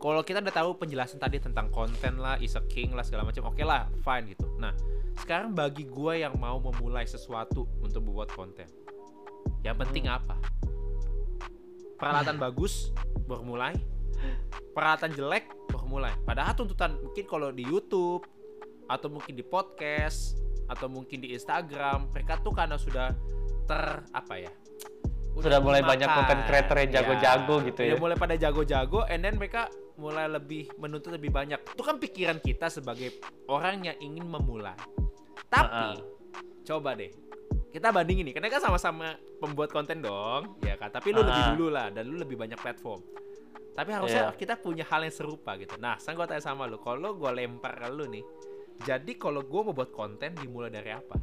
kalau 0.00 0.20
kita 0.20 0.44
udah 0.44 0.52
tahu 0.52 0.70
penjelasan 0.76 1.16
tadi 1.16 1.40
tentang 1.40 1.72
konten 1.72 2.20
lah, 2.20 2.36
is 2.40 2.56
a 2.56 2.62
king 2.68 2.92
lah 2.92 3.04
segala 3.04 3.24
macam, 3.24 3.48
oke 3.48 3.62
lah, 3.64 3.88
fine 4.04 4.36
gitu. 4.36 4.44
Nah, 4.60 4.76
sekarang 5.16 5.56
bagi 5.56 5.88
gue 5.88 6.20
yang 6.20 6.36
mau 6.36 6.60
memulai 6.60 7.08
sesuatu 7.08 7.64
untuk 7.80 8.04
membuat 8.04 8.28
konten, 8.32 8.68
yang 9.64 9.76
penting 9.80 10.08
Hmm. 10.08 10.20
apa? 10.20 10.36
Peralatan 11.96 12.36
bagus 12.36 12.92
baru 13.24 13.44
mulai, 13.46 13.72
peralatan 14.76 15.14
jelek 15.14 15.48
baru 15.72 15.86
mulai. 15.88 16.12
Padahal 16.26 16.52
tuntutan 16.52 17.00
mungkin 17.00 17.24
kalau 17.24 17.48
di 17.54 17.64
YouTube 17.64 18.26
atau 18.90 19.08
mungkin 19.08 19.32
di 19.32 19.44
podcast 19.46 20.36
atau 20.68 20.90
mungkin 20.90 21.22
di 21.22 21.32
Instagram, 21.32 22.12
mereka 22.12 22.40
tuh 22.44 22.52
karena 22.52 22.76
sudah 22.76 23.14
ter 23.64 24.04
apa 24.12 24.34
ya? 24.36 24.52
Sudah 25.34 25.58
mulai 25.58 25.82
dimakan. 25.82 25.92
banyak 25.98 26.08
content 26.14 26.42
creator 26.46 26.76
yang 26.78 26.90
jago-jago 26.94 27.54
gitu 27.66 27.80
ya. 27.82 27.92
Udah 27.94 28.00
mulai 28.00 28.16
pada 28.16 28.34
jago-jago, 28.38 29.00
and 29.10 29.20
then 29.26 29.34
mereka 29.34 29.66
mulai 29.98 30.26
lebih 30.30 30.70
menuntut 30.78 31.10
lebih 31.14 31.30
banyak. 31.34 31.58
Itu 31.74 31.82
kan 31.82 31.98
pikiran 31.98 32.38
kita 32.38 32.70
sebagai 32.70 33.18
orang 33.50 33.82
yang 33.82 33.96
ingin 33.98 34.24
memulai. 34.26 34.78
Tapi 35.50 35.98
Uh-uh. 35.98 36.62
coba 36.66 36.94
deh, 36.94 37.10
kita 37.74 37.90
bandingin 37.90 38.30
nih, 38.30 38.34
karena 38.38 38.50
kan 38.50 38.62
sama-sama 38.62 39.18
pembuat 39.42 39.74
konten 39.74 40.02
dong, 40.02 40.58
ya 40.62 40.78
kan. 40.78 40.90
Tapi 40.90 41.10
lu 41.10 41.22
lebih 41.22 41.34
Uh-uh. 41.34 41.54
dulu 41.58 41.66
lah, 41.70 41.86
dan 41.90 42.06
lu 42.06 42.16
lebih 42.18 42.38
banyak 42.38 42.58
platform. 42.58 43.02
Tapi 43.74 43.90
harusnya 43.90 44.30
Iya. 44.30 44.38
kita 44.38 44.54
punya 44.62 44.86
hal 44.86 45.02
yang 45.02 45.10
serupa 45.10 45.58
gitu. 45.58 45.74
Nah, 45.82 45.98
sekarang 45.98 46.22
gue 46.22 46.26
tanya 46.30 46.44
sama 46.46 46.70
lu, 46.70 46.78
kalau 46.78 47.18
gue 47.18 47.30
lempar 47.34 47.74
ke 47.74 47.90
lu 47.90 48.06
nih, 48.06 48.22
jadi 48.86 49.12
kalau 49.18 49.42
gue 49.42 49.60
mau 49.66 49.74
buat 49.74 49.90
konten 49.90 50.34
dimulai 50.38 50.70
dari 50.70 50.94
apa? 50.94 51.18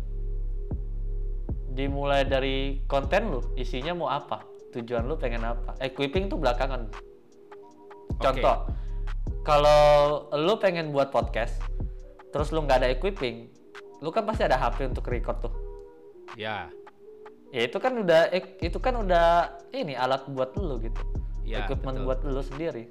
Dimulai 1.71 2.27
dari 2.27 2.83
konten 2.85 3.31
lu 3.31 3.39
isinya 3.55 3.95
mau 3.95 4.11
apa? 4.11 4.43
Tujuan 4.75 5.07
lu 5.07 5.15
pengen 5.15 5.43
apa? 5.43 5.75
Equipping 5.79 6.27
tuh 6.27 6.39
belakangan. 6.39 6.91
Contoh 8.19 8.67
kalau 9.41 10.27
lu 10.37 10.53
pengen 10.61 10.93
buat 10.93 11.09
podcast 11.09 11.57
terus 12.29 12.53
lu 12.53 12.63
nggak 12.63 12.85
ada 12.85 12.89
equipping 12.93 13.49
lu 14.01 14.09
kan 14.09 14.25
pasti 14.25 14.45
ada 14.45 14.57
HP 14.57 14.89
untuk 14.89 15.05
record 15.09 15.45
tuh. 15.45 15.53
Ya, 16.33 16.71
ya 17.53 17.67
itu 17.69 17.77
kan 17.77 17.93
udah 18.01 18.33
itu 18.33 18.79
kan 18.81 18.97
udah 18.97 19.53
ini 19.77 19.93
alat 19.93 20.25
buat 20.31 20.57
lu 20.57 20.81
gitu. 20.81 21.01
Ya, 21.45 21.65
equipment 21.65 22.01
betul. 22.01 22.07
buat 22.09 22.19
lu 22.25 22.41
sendiri. 22.41 22.85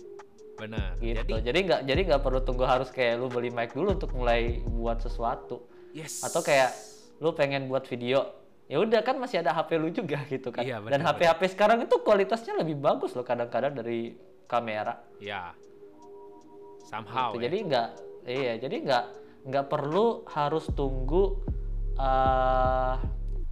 Benar. 0.61 0.95
gitu. 1.01 1.25
Jadi, 1.25 1.33
jadi 1.41 1.59
nggak 1.67 1.81
jadi 1.89 2.01
nggak 2.13 2.23
perlu 2.23 2.41
tunggu 2.45 2.69
harus 2.69 2.93
kayak 2.93 3.19
lu 3.19 3.27
beli 3.33 3.49
mic 3.51 3.73
dulu 3.75 3.97
untuk 3.97 4.13
mulai 4.15 4.63
buat 4.71 5.03
sesuatu. 5.03 5.67
Yes. 5.91 6.23
atau 6.23 6.39
kayak 6.39 6.71
lu 7.19 7.35
pengen 7.35 7.67
buat 7.67 7.83
video 7.91 8.40
ya 8.71 8.79
udah 8.79 9.03
kan 9.03 9.19
masih 9.19 9.43
ada 9.43 9.51
HP 9.51 9.83
lu 9.83 9.91
juga 9.91 10.23
gitu 10.33 10.55
kan 10.55 10.63
Iya, 10.63 10.79
dan 10.87 11.03
benar, 11.03 11.19
HP 11.19 11.21
HP 11.27 11.43
sekarang 11.59 11.83
itu 11.83 11.99
kualitasnya 12.07 12.55
lebih 12.63 12.79
bagus 12.79 13.19
loh 13.19 13.27
kadang-kadang 13.27 13.75
dari 13.75 14.15
kamera 14.47 14.95
ya, 15.19 15.51
somehow. 16.87 17.35
gitu. 17.35 17.43
ya. 17.43 17.51
jadi 17.51 17.57
nggak 17.67 17.89
iya 18.27 18.53
jadi 18.63 18.77
nggak 18.87 19.05
nggak 19.51 19.67
perlu 19.67 20.23
harus 20.31 20.71
tunggu 20.75 21.39
eh 21.99 22.95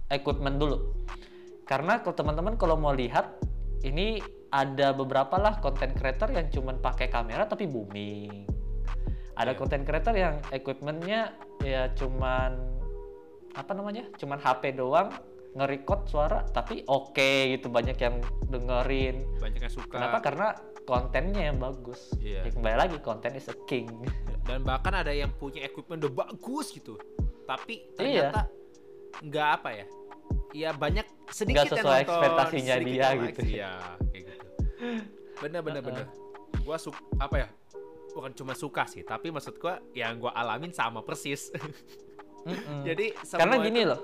equipment 0.09 0.57
dulu 0.57 0.77
karena 1.67 2.01
kalau 2.01 2.15
teman-teman 2.15 2.55
kalau 2.57 2.79
mau 2.79 2.95
lihat 2.95 3.37
ini 3.85 4.17
ada 4.49 4.91
beberapa 4.95 5.37
lah 5.37 5.61
content 5.61 5.93
creator 5.93 6.33
yang 6.33 6.49
cuman 6.49 6.81
pakai 6.81 7.07
kamera 7.07 7.45
tapi 7.45 7.69
booming 7.69 8.47
ada 9.37 9.53
Iya. 9.53 9.59
content 9.59 9.83
creator 9.85 10.15
yang 10.17 10.35
equipmentnya 10.49 11.31
ya 11.61 11.93
cuman 11.93 12.78
apa 13.53 13.71
namanya? 13.73 14.05
Cuman 14.15 14.37
HP 14.37 14.75
doang 14.75 15.09
nge-record 15.49 16.05
suara 16.05 16.45
tapi 16.45 16.85
oke 16.85 17.29
gitu. 17.51 17.67
Banyak 17.67 17.97
yang 17.97 18.15
dengerin. 18.45 19.25
Banyak 19.37 19.61
yang 19.63 19.73
suka. 19.73 19.97
kenapa? 19.97 20.17
Karena 20.21 20.47
kontennya 20.83 21.49
yang 21.49 21.57
bagus. 21.57 22.13
Iya. 22.17 22.45
ya, 22.45 22.51
kembali 22.51 22.77
lagi 22.77 22.97
konten 22.99 23.33
is 23.33 23.45
a 23.45 23.57
king. 23.65 23.89
Dan 24.43 24.61
bahkan 24.61 24.93
ada 24.93 25.13
yang 25.13 25.29
punya 25.31 25.61
equipment 25.61 26.01
udah 26.01 26.25
bagus 26.25 26.69
gitu. 26.71 26.97
Tapi 27.45 27.85
Iya. 27.93 27.93
ternyata 28.29 28.41
nggak 29.21 29.49
apa 29.55 29.69
ya? 29.71 29.85
Ya 30.49 30.69
banyak 30.71 31.05
sedikit 31.29 31.65
Nggak 31.65 31.65
yang 31.67 31.77
sesuai 31.77 31.93
nonton, 31.95 32.09
ekspektasinya 32.09 32.73
sedikit 32.73 32.89
dia 32.89 33.01
yang 33.05 33.19
gitu. 33.23 33.41
iya 33.43 33.71
kayak 34.03 34.21
gitu. 34.25 34.45
Bener 35.39 35.61
bener 35.61 35.81
bener. 35.81 36.05
Gua 36.61 36.77
su 36.77 36.89
apa 37.17 37.35
ya? 37.37 37.47
Bukan 38.09 38.31
cuma 38.33 38.53
suka 38.53 38.83
sih 38.85 39.01
tapi 39.01 39.29
maksud 39.29 39.57
gua 39.57 39.77
yang 39.91 40.17
gua 40.17 40.33
alamin 40.33 40.69
sama 40.71 41.01
persis 41.01 41.49
Mm-mm. 42.43 42.81
jadi 42.83 43.05
karena 43.31 43.55
gini 43.59 43.79
itu- 43.79 43.89
loh 43.89 44.01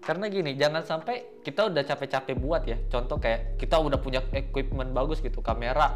karena 0.00 0.26
gini 0.26 0.56
jangan 0.56 0.80
sampai 0.80 1.44
kita 1.44 1.68
udah 1.68 1.84
capek-capek 1.84 2.32
buat 2.34 2.64
ya 2.64 2.80
contoh 2.88 3.20
kayak 3.20 3.60
kita 3.60 3.76
udah 3.76 3.96
punya 3.96 4.24
equipment 4.32 4.90
bagus 4.90 5.20
gitu 5.20 5.40
kamera 5.40 5.92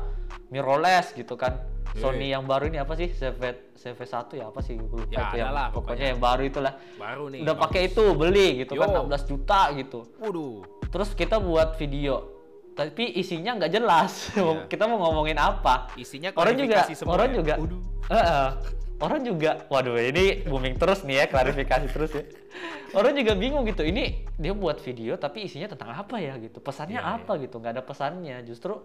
mirrorless 0.48 1.12
gitu 1.12 1.34
kan 1.34 1.56
Iya, 1.94 2.02
Sony 2.02 2.26
yang 2.26 2.42
baru 2.42 2.66
ini 2.66 2.76
apa 2.76 2.92
sih 2.92 3.06
CV 3.08 3.38
CV1 3.72 4.10
ya 4.34 4.50
apa 4.50 4.58
sih 4.60 4.74
lupa 4.74 5.06
Ya, 5.06 5.30
itu 5.30 5.36
yang 5.38 5.54
pokoknya 5.54 5.70
pokoknya. 5.70 6.06
yang 6.10 6.18
baru 6.18 6.42
itulah 6.42 6.72
baru 6.96 7.24
nih 7.30 7.40
udah 7.40 7.54
pakai 7.56 7.80
itu 7.86 8.02
beli 8.12 8.48
gitu 8.60 8.72
kan 8.74 8.88
Yo. 8.90 9.06
16 9.06 9.30
juta 9.30 9.60
gitu 9.72 9.98
waduh 10.18 10.58
terus 10.90 11.14
kita 11.14 11.38
buat 11.38 11.78
video 11.78 12.34
tapi 12.74 13.14
isinya 13.14 13.54
nggak 13.54 13.72
jelas 13.72 14.34
Iya. 14.34 14.66
kita 14.72 14.84
mau 14.84 14.98
ngomongin 15.00 15.38
apa 15.38 15.94
isinya 15.94 16.34
orang 16.34 16.58
juga 16.58 16.82
semua 16.90 17.14
orang 17.14 17.30
ya. 17.30 17.36
juga 17.38 17.54
Waduh. 17.56 17.80
Heeh. 18.10 18.46
Orang 19.00 19.20
juga 19.26 19.66
waduh 19.70 19.98
ini 19.98 20.46
booming 20.46 20.78
terus 20.78 21.02
nih 21.02 21.24
ya 21.24 21.26
klarifikasi 21.30 21.86
terus 21.90 22.10
ya. 22.14 22.24
Orang 22.94 23.18
juga 23.18 23.34
bingung 23.34 23.66
gitu 23.66 23.82
ini 23.82 24.22
dia 24.38 24.54
buat 24.54 24.78
video 24.78 25.18
tapi 25.18 25.50
isinya 25.50 25.66
tentang 25.66 25.90
apa 25.90 26.22
ya 26.22 26.38
gitu 26.38 26.62
pesannya 26.62 27.02
Iya, 27.02 27.18
apa 27.18 27.32
gitu 27.42 27.58
nggak 27.58 27.74
ada 27.74 27.84
pesannya. 27.84 28.36
Justru 28.46 28.78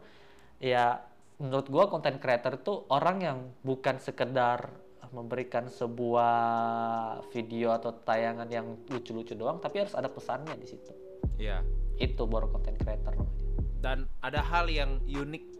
ya 0.57 0.97
menurut 1.37 1.67
gua 1.69 1.85
content 1.87 2.17
creator 2.17 2.57
itu 2.57 2.89
orang 2.89 3.17
yang 3.21 3.37
bukan 3.61 4.01
sekedar 4.01 4.73
memberikan 5.09 5.65
sebuah 5.65 6.37
video 7.33 7.73
atau 7.73 7.89
tayangan 7.93 8.45
yang 8.45 8.77
lucu-lucu 8.93 9.33
doang 9.33 9.57
tapi 9.57 9.81
harus 9.81 9.97
ada 9.97 10.09
pesannya 10.09 10.53
di 10.57 10.67
situ. 10.69 10.93
Iya. 11.39 11.63
itu 11.99 12.23
baru 12.23 12.47
content 12.47 12.79
creator 12.79 13.11
namanya. 13.11 13.47
Dan 13.83 13.97
ada 14.23 14.39
hal 14.39 14.71
yang 14.71 15.03
unik 15.03 15.58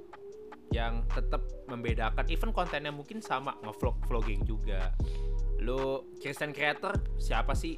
yang 0.69 1.05
tetap 1.09 1.41
membedakan. 1.65 2.25
Even 2.29 2.53
kontennya 2.53 2.93
mungkin 2.93 3.21
sama 3.21 3.57
ngevlog 3.65 3.97
vlogging 4.05 4.45
juga. 4.45 4.93
Lo 5.59 6.07
Christian 6.21 6.53
creator 6.53 6.95
siapa 7.19 7.51
sih 7.53 7.75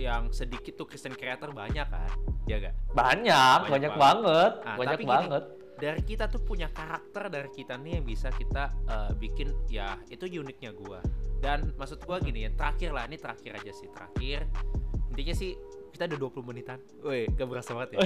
yang 0.00 0.32
sedikit 0.32 0.74
tuh 0.80 0.86
Christian 0.88 1.12
creator? 1.14 1.52
Banyak 1.52 1.86
kan? 1.86 2.10
Ya 2.48 2.58
gak 2.58 2.74
banyak 2.90 3.68
banyak, 3.68 3.70
Banyak 3.70 3.92
banget 3.94 4.52
Nah, 4.64 4.76
banyak 4.76 4.96
tapi 4.98 5.04
gini, 5.04 5.12
banget. 5.12 5.44
dari 5.78 6.02
kita 6.02 6.24
tuh 6.26 6.42
punya 6.42 6.68
karakter 6.70 7.26
dari 7.30 7.50
kita 7.50 7.74
nih 7.78 8.00
yang 8.00 8.04
bisa 8.06 8.28
kita 8.34 8.64
eh, 8.90 9.12
bikin 9.14 9.48
ya 9.70 9.94
itu 10.08 10.26
uniknya 10.26 10.72
gua. 10.74 10.98
Dan 11.38 11.74
maksud 11.76 12.02
gua 12.02 12.18
gini 12.18 12.46
ya 12.46 12.50
terakhir 12.54 12.90
lah 12.94 13.06
ini 13.06 13.18
terakhir 13.20 13.60
aja 13.62 13.72
sih 13.74 13.88
terakhir. 13.92 14.46
Intinya 15.12 15.34
sih 15.36 15.52
kita 15.92 16.08
udah 16.08 16.18
20 16.18 16.48
menitan 16.48 16.78
woi 17.04 17.28
gak 17.36 17.48
berasa 17.48 17.70
banget 17.76 17.90
ya 17.94 17.98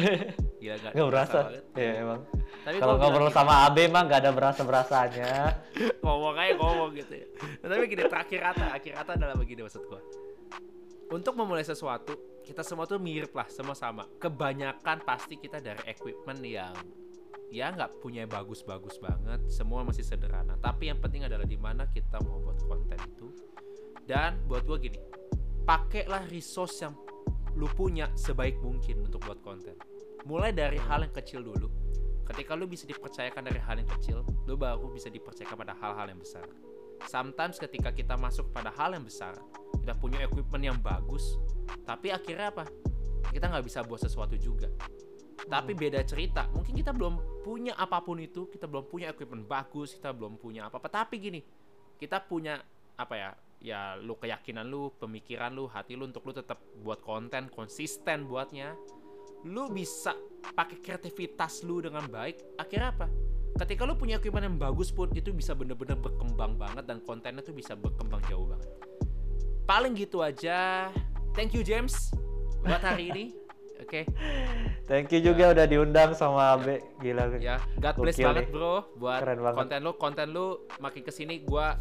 gila 0.60 0.74
gak, 0.82 0.92
nggak 0.92 1.08
berasa 1.08 1.38
banget. 1.46 1.64
ya 1.78 1.90
emang 2.02 2.20
tapi 2.66 2.76
kalau 2.82 2.94
ngobrol 2.98 3.30
sama 3.30 3.54
Abe 3.70 3.86
mah 3.86 4.02
nggak 4.04 4.20
ada 4.26 4.32
berasa 4.34 4.60
berasanya 4.66 5.54
ngomong 6.04 6.34
aja 6.38 6.52
ngomong 6.56 6.90
gitu 6.96 7.12
ya. 7.18 7.26
Nah, 7.60 7.66
tapi 7.70 7.84
gini, 7.90 8.02
terakhir 8.06 8.38
kata, 8.40 8.64
akhir 8.72 8.92
kata 9.02 9.10
adalah 9.18 9.36
begini 9.36 9.60
maksud 9.66 9.82
gua. 9.86 10.00
Untuk 11.06 11.38
memulai 11.38 11.62
sesuatu, 11.62 12.42
kita 12.42 12.66
semua 12.66 12.82
tuh 12.88 12.98
mirip 12.98 13.30
lah, 13.30 13.46
semua 13.46 13.78
sama. 13.78 14.08
Kebanyakan 14.18 15.06
pasti 15.06 15.38
kita 15.38 15.62
dari 15.62 15.82
equipment 15.86 16.42
yang 16.42 16.74
ya 17.46 17.70
nggak 17.70 18.02
punya 18.02 18.26
yang 18.26 18.32
bagus-bagus 18.32 18.98
banget, 18.98 19.38
semua 19.46 19.86
masih 19.86 20.02
sederhana. 20.02 20.58
Tapi 20.58 20.90
yang 20.90 20.98
penting 20.98 21.22
adalah 21.22 21.46
di 21.46 21.54
mana 21.54 21.86
kita 21.86 22.18
mau 22.26 22.42
buat 22.42 22.58
konten 22.66 22.98
itu. 23.06 23.30
Dan 24.06 24.42
buat 24.50 24.66
gua 24.66 24.78
gini, 24.78 24.98
pakailah 25.62 26.26
resource 26.26 26.82
yang 26.82 26.94
lu 27.56 27.66
punya 27.72 28.12
sebaik 28.12 28.60
mungkin 28.60 29.08
untuk 29.08 29.24
buat 29.24 29.40
konten. 29.40 29.74
Mulai 30.28 30.52
dari 30.52 30.76
hal 30.76 31.08
yang 31.08 31.14
kecil 31.16 31.40
dulu. 31.40 31.72
Ketika 32.26 32.52
lu 32.58 32.68
bisa 32.68 32.84
dipercayakan 32.84 33.48
dari 33.48 33.60
hal 33.62 33.80
yang 33.80 33.90
kecil, 33.96 34.26
lu 34.44 34.54
baru 34.58 34.92
bisa 34.92 35.08
dipercayakan 35.08 35.56
pada 35.56 35.74
hal-hal 35.78 36.06
yang 36.10 36.20
besar. 36.20 36.44
Sometimes 37.06 37.56
ketika 37.56 37.94
kita 37.94 38.18
masuk 38.18 38.50
pada 38.50 38.74
hal 38.74 38.92
yang 38.92 39.06
besar, 39.06 39.38
kita 39.78 39.94
punya 39.96 40.26
equipment 40.26 40.64
yang 40.64 40.78
bagus, 40.82 41.38
tapi 41.86 42.10
akhirnya 42.10 42.50
apa? 42.50 42.66
Kita 43.30 43.46
nggak 43.46 43.64
bisa 43.64 43.86
buat 43.86 44.02
sesuatu 44.02 44.34
juga. 44.34 44.66
Tapi 45.46 45.78
beda 45.78 46.02
cerita, 46.02 46.50
mungkin 46.50 46.74
kita 46.74 46.90
belum 46.90 47.44
punya 47.46 47.78
apa 47.78 48.02
pun 48.02 48.18
itu, 48.18 48.50
kita 48.50 48.66
belum 48.66 48.90
punya 48.90 49.14
equipment 49.14 49.46
bagus, 49.46 49.94
kita 49.94 50.10
belum 50.10 50.40
punya 50.42 50.66
apa-apa. 50.66 50.90
Tapi 50.90 51.22
gini, 51.22 51.40
kita 51.94 52.18
punya 52.26 52.58
apa 52.98 53.14
ya? 53.14 53.30
Ya 53.58 53.96
lu 53.96 54.14
keyakinan 54.14 54.68
lu, 54.68 54.92
pemikiran 54.96 55.50
lu, 55.50 55.66
hati 55.66 55.96
lu 55.96 56.06
untuk 56.06 56.22
lu 56.22 56.32
tetap 56.32 56.60
buat 56.80 57.00
konten 57.00 57.48
konsisten 57.48 58.28
buatnya. 58.28 58.76
Lu 59.42 59.70
bisa 59.70 60.12
pakai 60.54 60.78
kreativitas 60.78 61.62
lu 61.62 61.80
dengan 61.80 62.06
baik. 62.06 62.56
Akhirnya 62.56 62.92
apa? 62.92 63.06
Ketika 63.56 63.88
lu 63.88 63.96
punya 63.96 64.20
equipment 64.20 64.44
yang 64.44 64.58
bagus 64.60 64.92
pun 64.92 65.08
itu 65.16 65.32
bisa 65.32 65.56
bener-bener 65.56 65.96
berkembang 65.96 66.60
banget 66.60 66.84
dan 66.84 67.00
kontennya 67.00 67.40
tuh 67.40 67.56
bisa 67.56 67.72
berkembang 67.72 68.20
jauh 68.28 68.44
banget. 68.44 68.68
Paling 69.64 69.96
gitu 69.96 70.20
aja. 70.20 70.92
Thank 71.32 71.56
you 71.56 71.64
James 71.64 72.12
buat 72.60 72.84
hari 72.84 73.08
ini. 73.10 73.24
Oke. 73.76 74.08
thank 74.88 75.12
you 75.12 75.20
juga 75.20 75.52
udah 75.52 75.68
diundang 75.68 76.16
sama 76.16 76.56
Abe 76.56 76.80
gila 76.96 77.36
Ya, 77.36 77.60
God 77.76 78.00
bless 78.00 78.16
banget 78.16 78.48
nih. 78.48 78.56
bro 78.56 78.88
buat 78.96 79.20
Keren 79.20 79.44
banget. 79.44 79.58
konten 79.60 79.78
lu, 79.84 79.92
konten 80.00 80.26
lu 80.32 80.46
makin 80.80 81.04
ke 81.04 81.12
sini 81.12 81.44
gua 81.44 81.76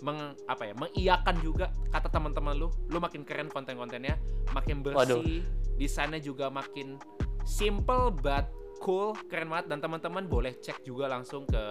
meng 0.00 0.34
apa 0.48 0.70
ya 0.70 0.74
mengiyakan 0.76 1.36
juga 1.44 1.72
kata 1.92 2.08
teman-teman 2.08 2.54
lu. 2.56 2.68
Lu 2.88 2.98
makin 2.98 3.22
keren 3.22 3.48
konten-kontennya 3.52 4.16
makin 4.54 4.80
bersih 4.84 5.44
desainnya 5.76 6.20
juga 6.20 6.52
makin 6.52 7.00
simple 7.44 8.12
but 8.12 8.48
cool 8.80 9.16
keren 9.28 9.48
banget. 9.52 9.66
Dan 9.72 9.78
teman-teman 9.84 10.24
boleh 10.26 10.56
cek 10.58 10.84
juga 10.84 11.08
langsung 11.10 11.44
ke 11.48 11.62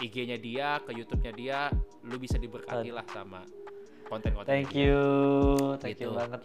IG-nya 0.00 0.38
dia 0.40 0.80
ke 0.82 0.94
YouTube-nya 0.94 1.32
dia. 1.34 1.60
Lu 2.06 2.16
bisa 2.16 2.40
diberkati 2.40 2.90
lah 2.90 3.06
sama 3.10 3.42
konten-konten 4.10 4.50
thank 4.50 4.74
you. 4.74 4.98
Thank 5.78 6.02
you 6.02 6.10
Gitu. 6.10 6.18
banget 6.18 6.42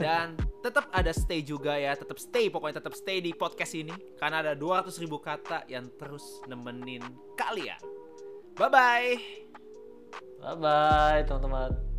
dan 0.00 0.38
tetap 0.64 0.88
ada 0.88 1.12
stay 1.12 1.44
juga 1.44 1.76
ya 1.76 1.92
tetap 1.92 2.16
stay 2.16 2.48
pokoknya 2.48 2.80
tetap 2.80 2.94
stay 2.96 3.20
di 3.20 3.36
podcast 3.36 3.76
ini. 3.76 3.92
Karena 4.16 4.40
ada 4.40 4.52
200 4.56 4.88
ribu 5.02 5.20
kata 5.20 5.68
yang 5.68 5.90
terus 6.00 6.40
nemenin 6.48 7.02
kalian. 7.36 7.80
Bye 8.56 8.70
bye 8.72 9.51
bye 10.42 10.56
bye 10.58 11.22
teman-teman 11.26 11.91